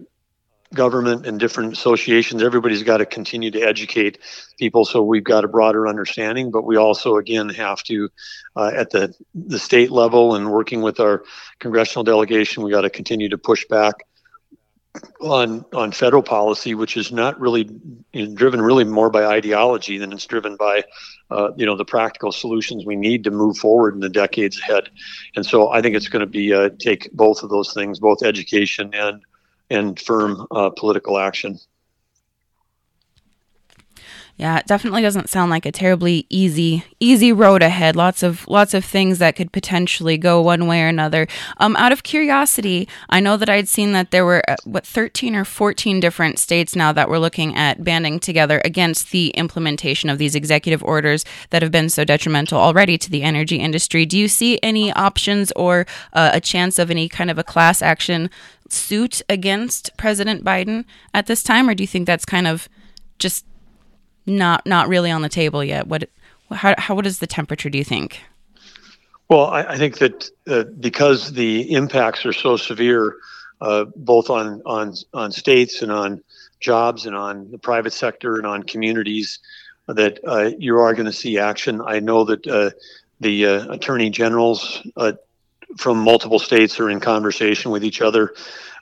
government 0.74 1.26
and 1.26 1.38
different 1.38 1.74
associations, 1.74 2.42
everybody's 2.42 2.82
got 2.82 2.98
to 2.98 3.06
continue 3.06 3.50
to 3.52 3.60
educate 3.60 4.18
people 4.58 4.84
so 4.84 5.02
we've 5.02 5.24
got 5.24 5.44
a 5.44 5.48
broader 5.48 5.86
understanding. 5.86 6.50
But 6.50 6.64
we 6.64 6.76
also, 6.76 7.16
again, 7.18 7.48
have 7.50 7.82
to, 7.84 8.08
uh, 8.56 8.72
at 8.74 8.90
the, 8.90 9.14
the 9.34 9.58
state 9.58 9.92
level 9.92 10.34
and 10.34 10.50
working 10.50 10.82
with 10.82 10.98
our 10.98 11.22
congressional 11.60 12.04
delegation, 12.04 12.64
we 12.64 12.72
got 12.72 12.82
to 12.82 12.90
continue 12.90 13.28
to 13.28 13.38
push 13.38 13.64
back 13.66 14.06
on 15.20 15.64
on 15.72 15.92
federal 15.92 16.22
policy, 16.22 16.74
which 16.74 16.96
is 16.96 17.12
not 17.12 17.40
really 17.40 17.68
you 18.12 18.26
know, 18.26 18.34
driven 18.34 18.60
really 18.60 18.84
more 18.84 19.10
by 19.10 19.24
ideology 19.24 19.98
than 19.98 20.12
it's 20.12 20.26
driven 20.26 20.56
by 20.56 20.84
uh, 21.30 21.50
you 21.56 21.64
know 21.64 21.76
the 21.76 21.84
practical 21.84 22.32
solutions 22.32 22.84
we 22.84 22.96
need 22.96 23.24
to 23.24 23.30
move 23.30 23.56
forward 23.56 23.94
in 23.94 24.00
the 24.00 24.08
decades 24.08 24.60
ahead. 24.60 24.90
And 25.34 25.46
so 25.46 25.70
I 25.70 25.80
think 25.80 25.96
it's 25.96 26.08
going 26.08 26.20
to 26.20 26.26
be 26.26 26.52
uh, 26.52 26.70
take 26.78 27.10
both 27.12 27.42
of 27.42 27.50
those 27.50 27.72
things, 27.72 28.00
both 28.00 28.22
education 28.22 28.90
and 28.94 29.22
and 29.70 29.98
firm 29.98 30.46
uh, 30.50 30.70
political 30.70 31.18
action. 31.18 31.58
Yeah, 34.36 34.58
it 34.58 34.66
definitely 34.66 35.02
doesn't 35.02 35.28
sound 35.28 35.50
like 35.50 35.66
a 35.66 35.72
terribly 35.72 36.26
easy 36.28 36.84
easy 36.98 37.32
road 37.32 37.62
ahead. 37.62 37.94
Lots 37.94 38.22
of 38.22 38.48
lots 38.48 38.72
of 38.72 38.84
things 38.84 39.18
that 39.18 39.36
could 39.36 39.52
potentially 39.52 40.16
go 40.16 40.40
one 40.40 40.66
way 40.66 40.82
or 40.82 40.88
another. 40.88 41.28
Um, 41.58 41.76
out 41.76 41.92
of 41.92 42.02
curiosity, 42.02 42.88
I 43.10 43.20
know 43.20 43.36
that 43.36 43.50
I'd 43.50 43.68
seen 43.68 43.92
that 43.92 44.10
there 44.10 44.24
were 44.24 44.42
uh, 44.48 44.56
what 44.64 44.86
13 44.86 45.36
or 45.36 45.44
14 45.44 46.00
different 46.00 46.38
states 46.38 46.74
now 46.74 46.92
that 46.92 47.08
were 47.08 47.18
looking 47.18 47.54
at 47.54 47.84
banding 47.84 48.18
together 48.18 48.60
against 48.64 49.10
the 49.10 49.28
implementation 49.30 50.08
of 50.08 50.18
these 50.18 50.34
executive 50.34 50.82
orders 50.82 51.24
that 51.50 51.62
have 51.62 51.70
been 51.70 51.90
so 51.90 52.02
detrimental 52.02 52.58
already 52.58 52.96
to 52.98 53.10
the 53.10 53.22
energy 53.22 53.56
industry. 53.56 54.06
Do 54.06 54.18
you 54.18 54.28
see 54.28 54.58
any 54.62 54.92
options 54.94 55.52
or 55.52 55.86
uh, 56.14 56.30
a 56.32 56.40
chance 56.40 56.78
of 56.78 56.90
any 56.90 57.08
kind 57.08 57.30
of 57.30 57.38
a 57.38 57.44
class 57.44 57.82
action 57.82 58.30
suit 58.70 59.20
against 59.28 59.94
President 59.98 60.42
Biden 60.42 60.84
at 61.12 61.26
this 61.26 61.42
time, 61.42 61.68
or 61.68 61.74
do 61.74 61.82
you 61.82 61.88
think 61.88 62.06
that's 62.06 62.24
kind 62.24 62.46
of 62.46 62.68
just 63.18 63.44
not 64.26 64.66
not 64.66 64.88
really 64.88 65.10
on 65.10 65.22
the 65.22 65.28
table 65.28 65.62
yet. 65.64 65.86
What 65.86 66.08
how 66.50 66.74
how 66.78 66.94
what 66.94 67.06
is 67.06 67.18
the 67.18 67.26
temperature? 67.26 67.70
Do 67.70 67.78
you 67.78 67.84
think? 67.84 68.20
Well, 69.28 69.46
I, 69.46 69.62
I 69.62 69.78
think 69.78 69.98
that 69.98 70.30
uh, 70.46 70.64
because 70.78 71.32
the 71.32 71.72
impacts 71.72 72.26
are 72.26 72.32
so 72.32 72.56
severe, 72.56 73.16
uh, 73.60 73.86
both 73.96 74.30
on 74.30 74.62
on 74.66 74.94
on 75.14 75.32
states 75.32 75.82
and 75.82 75.90
on 75.90 76.22
jobs 76.60 77.06
and 77.06 77.16
on 77.16 77.50
the 77.50 77.58
private 77.58 77.92
sector 77.92 78.36
and 78.36 78.46
on 78.46 78.62
communities, 78.62 79.38
that 79.88 80.20
uh, 80.26 80.50
you 80.58 80.78
are 80.78 80.94
going 80.94 81.06
to 81.06 81.12
see 81.12 81.38
action. 81.38 81.80
I 81.84 82.00
know 82.00 82.24
that 82.24 82.46
uh, 82.46 82.70
the 83.20 83.46
uh, 83.46 83.72
attorney 83.72 84.10
generals 84.10 84.82
uh, 84.96 85.12
from 85.76 85.98
multiple 85.98 86.38
states 86.38 86.78
are 86.80 86.90
in 86.90 87.00
conversation 87.00 87.70
with 87.70 87.84
each 87.84 88.00
other 88.00 88.34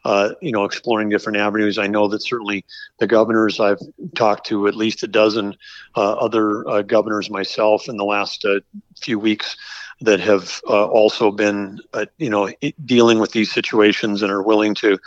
uh, 0.05 0.31
you 0.41 0.53
know, 0.53 0.65
exploring 0.65 1.09
different 1.09 1.39
avenues. 1.39 1.79
I 1.79 1.87
know 1.87 2.09
that 2.09 2.23
certainly 2.23 2.65
the 2.99 3.07
governors, 3.07 3.61
I've 3.61 3.81
talked 4.15 4.47
to 4.47 4.67
at 4.67 4.75
least 4.75 5.03
a 5.03 5.09
dozen 5.09 5.57
uh, 5.97 6.13
other 6.13 6.67
uh, 6.69 6.83
governors 6.83 7.31
myself 7.31 7.89
in 7.89 7.97
the 7.97 8.05
last 8.05 8.45
uh, 8.45 8.61
few 9.01 9.19
weeks 9.19 9.57
that 10.01 10.21
have 10.21 10.61
uh, 10.67 10.87
also 10.87 11.31
been, 11.31 11.79
uh, 11.93 12.07
you 12.17 12.31
know, 12.31 12.51
dealing 12.85 13.19
with 13.19 13.33
these 13.33 13.53
situations 13.53 14.23
and 14.23 14.33
are 14.33 14.43
willing 14.43 14.75
to 14.75 14.99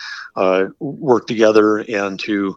work 0.79 1.25
together 1.25 1.79
and 1.79 2.19
to 2.19 2.55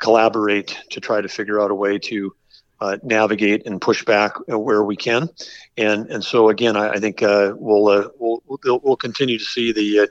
collaborate 0.00 0.76
to 0.90 1.00
try 1.00 1.20
to 1.20 1.28
figure 1.28 1.60
out 1.60 1.70
a 1.70 1.74
way 1.74 1.98
to 1.98 2.34
uh, 2.80 2.96
navigate 3.02 3.66
and 3.66 3.80
push 3.80 4.04
back 4.04 4.34
where 4.46 4.82
we 4.82 4.96
can, 4.96 5.28
and 5.76 6.06
and 6.10 6.24
so 6.24 6.48
again, 6.48 6.76
I, 6.76 6.90
I 6.90 6.98
think 6.98 7.22
uh, 7.22 7.52
we'll, 7.56 7.88
uh, 7.88 8.08
we'll 8.18 8.80
we'll 8.82 8.96
continue 8.96 9.38
to 9.38 9.44
see 9.44 9.72
the 9.72 10.08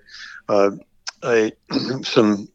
a, 1.24 1.52
some 2.04 2.48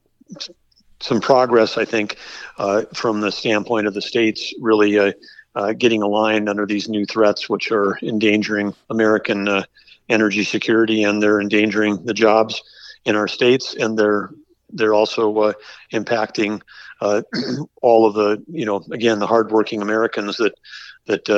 some 1.01 1.21
progress, 1.21 1.77
I 1.77 1.85
think, 1.85 2.17
uh, 2.59 2.85
from 2.95 3.21
the 3.21 3.31
standpoint 3.31 3.87
of 3.87 3.95
the 3.95 4.01
states 4.01 4.55
really 4.59 4.99
uh, 4.99 5.13
uh, 5.55 5.73
getting 5.75 6.03
aligned 6.03 6.49
under 6.49 6.67
these 6.67 6.89
new 6.89 7.05
threats, 7.05 7.49
which 7.49 7.71
are 7.71 7.99
endangering 8.03 8.75
American 8.89 9.47
uh, 9.49 9.65
energy 10.09 10.45
security 10.45 11.03
and 11.05 11.23
they're 11.23 11.41
endangering 11.41 12.05
the 12.05 12.15
jobs 12.15 12.63
in 13.05 13.17
our 13.17 13.29
states, 13.29 13.75
and 13.75 13.99
they're 13.99 14.31
they're 14.71 14.95
also 14.95 15.37
uh, 15.39 15.53
impacting 15.93 16.61
uh, 17.01 17.23
all 17.83 18.07
of 18.07 18.15
the 18.15 18.43
you 18.49 18.65
know 18.65 18.85
again 18.93 19.19
the 19.19 19.27
hardworking 19.27 19.83
Americans 19.83 20.37
that 20.37 20.55
that 21.07 21.29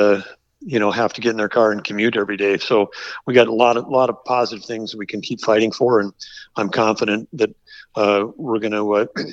you 0.61 0.79
know 0.79 0.91
have 0.91 1.13
to 1.13 1.21
get 1.21 1.31
in 1.31 1.37
their 1.37 1.49
car 1.49 1.71
and 1.71 1.83
commute 1.83 2.17
every 2.17 2.37
day. 2.37 2.57
So 2.57 2.91
we 3.25 3.33
got 3.33 3.47
a 3.47 3.53
lot 3.53 3.77
of 3.77 3.87
lot 3.87 4.09
of 4.09 4.23
positive 4.25 4.65
things 4.65 4.95
we 4.95 5.05
can 5.05 5.21
keep 5.21 5.41
fighting 5.41 5.71
for, 5.71 5.99
and 5.99 6.13
I'm 6.55 6.69
confident 6.69 7.29
that 7.33 7.55
uh, 7.95 8.25
we're 8.35 8.59
going 8.59 8.73
to 8.73 8.93
uh, 8.93 9.05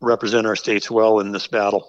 represent 0.00 0.46
our 0.46 0.56
states 0.56 0.90
well 0.90 1.20
in 1.20 1.32
this 1.32 1.46
battle. 1.46 1.88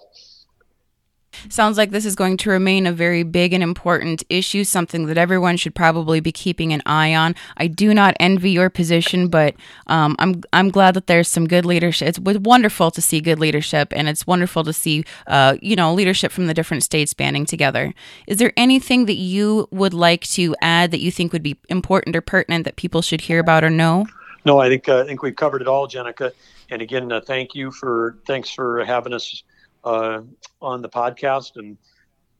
Sounds 1.47 1.77
like 1.77 1.91
this 1.91 2.05
is 2.05 2.15
going 2.15 2.37
to 2.37 2.49
remain 2.49 2.85
a 2.85 2.91
very 2.91 3.23
big 3.23 3.53
and 3.53 3.63
important 3.63 4.23
issue, 4.29 4.63
something 4.63 5.05
that 5.05 5.17
everyone 5.17 5.57
should 5.57 5.75
probably 5.75 6.19
be 6.19 6.31
keeping 6.31 6.73
an 6.73 6.81
eye 6.85 7.15
on. 7.15 7.35
I 7.57 7.67
do 7.67 7.93
not 7.93 8.15
envy 8.19 8.51
your 8.51 8.69
position, 8.69 9.29
but 9.29 9.55
um, 9.87 10.15
I'm 10.19 10.43
I'm 10.53 10.69
glad 10.69 10.95
that 10.95 11.07
there's 11.07 11.27
some 11.27 11.47
good 11.47 11.65
leadership. 11.65 12.07
It's 12.07 12.19
wonderful 12.19 12.91
to 12.91 13.01
see 13.01 13.21
good 13.21 13.39
leadership, 13.39 13.93
and 13.95 14.09
it's 14.09 14.27
wonderful 14.27 14.63
to 14.63 14.73
see 14.73 15.05
uh, 15.27 15.55
you 15.61 15.75
know 15.75 15.93
leadership 15.93 16.31
from 16.31 16.47
the 16.47 16.53
different 16.53 16.83
states 16.83 17.13
banding 17.13 17.45
together. 17.45 17.93
Is 18.27 18.37
there 18.37 18.53
anything 18.57 19.05
that 19.05 19.17
you 19.17 19.67
would 19.71 19.93
like 19.93 20.25
to 20.29 20.55
add 20.61 20.91
that 20.91 20.99
you 20.99 21.11
think 21.11 21.31
would 21.33 21.43
be 21.43 21.57
important 21.69 22.15
or 22.15 22.21
pertinent 22.21 22.65
that 22.65 22.75
people 22.75 23.01
should 23.01 23.21
hear 23.21 23.39
about 23.39 23.63
or 23.63 23.69
know? 23.69 24.05
No, 24.45 24.59
I 24.59 24.69
think 24.69 24.87
uh, 24.89 24.99
I 24.99 25.05
think 25.05 25.21
we've 25.21 25.35
covered 25.35 25.61
it 25.61 25.67
all, 25.67 25.87
Genneca. 25.87 26.31
And 26.71 26.81
again, 26.81 27.11
uh, 27.11 27.21
thank 27.21 27.55
you 27.55 27.71
for 27.71 28.17
thanks 28.25 28.49
for 28.49 28.83
having 28.85 29.13
us 29.13 29.43
uh, 29.83 30.21
on 30.61 30.81
the 30.81 30.89
podcast, 30.89 31.55
and 31.55 31.77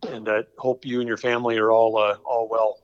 and 0.08 0.30
I 0.30 0.43
hope 0.58 0.86
you 0.86 0.99
and 0.99 1.08
your 1.08 1.17
family 1.17 1.58
are 1.58 1.71
all 1.71 1.97
uh, 1.97 2.17
all 2.25 2.47
well. 2.49 2.80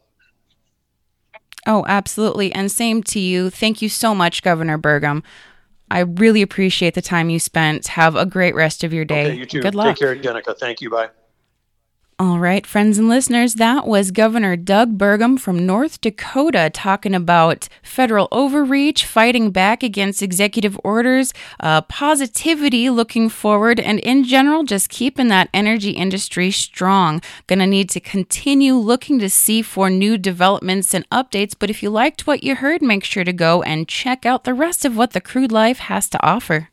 Oh, 1.67 1.83
absolutely, 1.87 2.53
and 2.53 2.71
same 2.71 3.01
to 3.03 3.19
you. 3.19 3.49
Thank 3.49 3.81
you 3.81 3.89
so 3.89 4.13
much, 4.13 4.43
Governor 4.43 4.77
Burgum. 4.77 5.23
I 5.89 5.99
really 5.99 6.41
appreciate 6.41 6.93
the 6.95 7.01
time 7.01 7.29
you 7.29 7.39
spent. 7.39 7.87
Have 7.89 8.15
a 8.15 8.25
great 8.25 8.55
rest 8.55 8.83
of 8.83 8.93
your 8.93 9.05
day. 9.05 9.27
Okay, 9.27 9.37
you 9.37 9.45
too. 9.45 9.61
Good 9.61 9.75
luck. 9.75 9.97
Take 9.97 9.99
care, 9.99 10.15
Genneca. 10.15 10.57
Thank 10.57 10.81
you. 10.81 10.89
Bye. 10.89 11.09
All 12.17 12.39
right, 12.39 12.65
friends 12.65 12.97
and 12.97 13.09
listeners, 13.09 13.55
that 13.55 13.85
was 13.85 14.11
Governor 14.11 14.55
Doug 14.55 14.97
Burgum 14.97 15.37
from 15.37 15.65
North 15.65 15.99
Dakota 15.99 16.71
talking 16.73 17.13
about 17.13 17.67
federal 17.83 18.29
overreach, 18.31 19.03
fighting 19.05 19.51
back 19.51 19.83
against 19.83 20.23
executive 20.23 20.79
orders, 20.81 21.33
uh, 21.59 21.81
positivity 21.81 22.89
looking 22.89 23.27
forward, 23.27 23.81
and 23.81 23.99
in 23.99 24.23
general, 24.23 24.63
just 24.63 24.87
keeping 24.87 25.27
that 25.27 25.49
energy 25.53 25.89
industry 25.89 26.51
strong. 26.51 27.21
Gonna 27.47 27.67
need 27.67 27.89
to 27.89 27.99
continue 27.99 28.75
looking 28.75 29.19
to 29.19 29.29
see 29.29 29.61
for 29.61 29.89
new 29.89 30.17
developments 30.17 30.93
and 30.93 31.09
updates, 31.09 31.53
but 31.59 31.69
if 31.69 31.83
you 31.83 31.89
liked 31.89 32.25
what 32.25 32.45
you 32.45 32.55
heard, 32.55 32.81
make 32.81 33.03
sure 33.03 33.25
to 33.25 33.33
go 33.33 33.61
and 33.63 33.89
check 33.89 34.25
out 34.25 34.45
the 34.45 34.53
rest 34.53 34.85
of 34.85 34.95
what 34.95 35.11
the 35.11 35.19
crude 35.19 35.51
life 35.51 35.79
has 35.79 36.07
to 36.07 36.25
offer. 36.25 36.63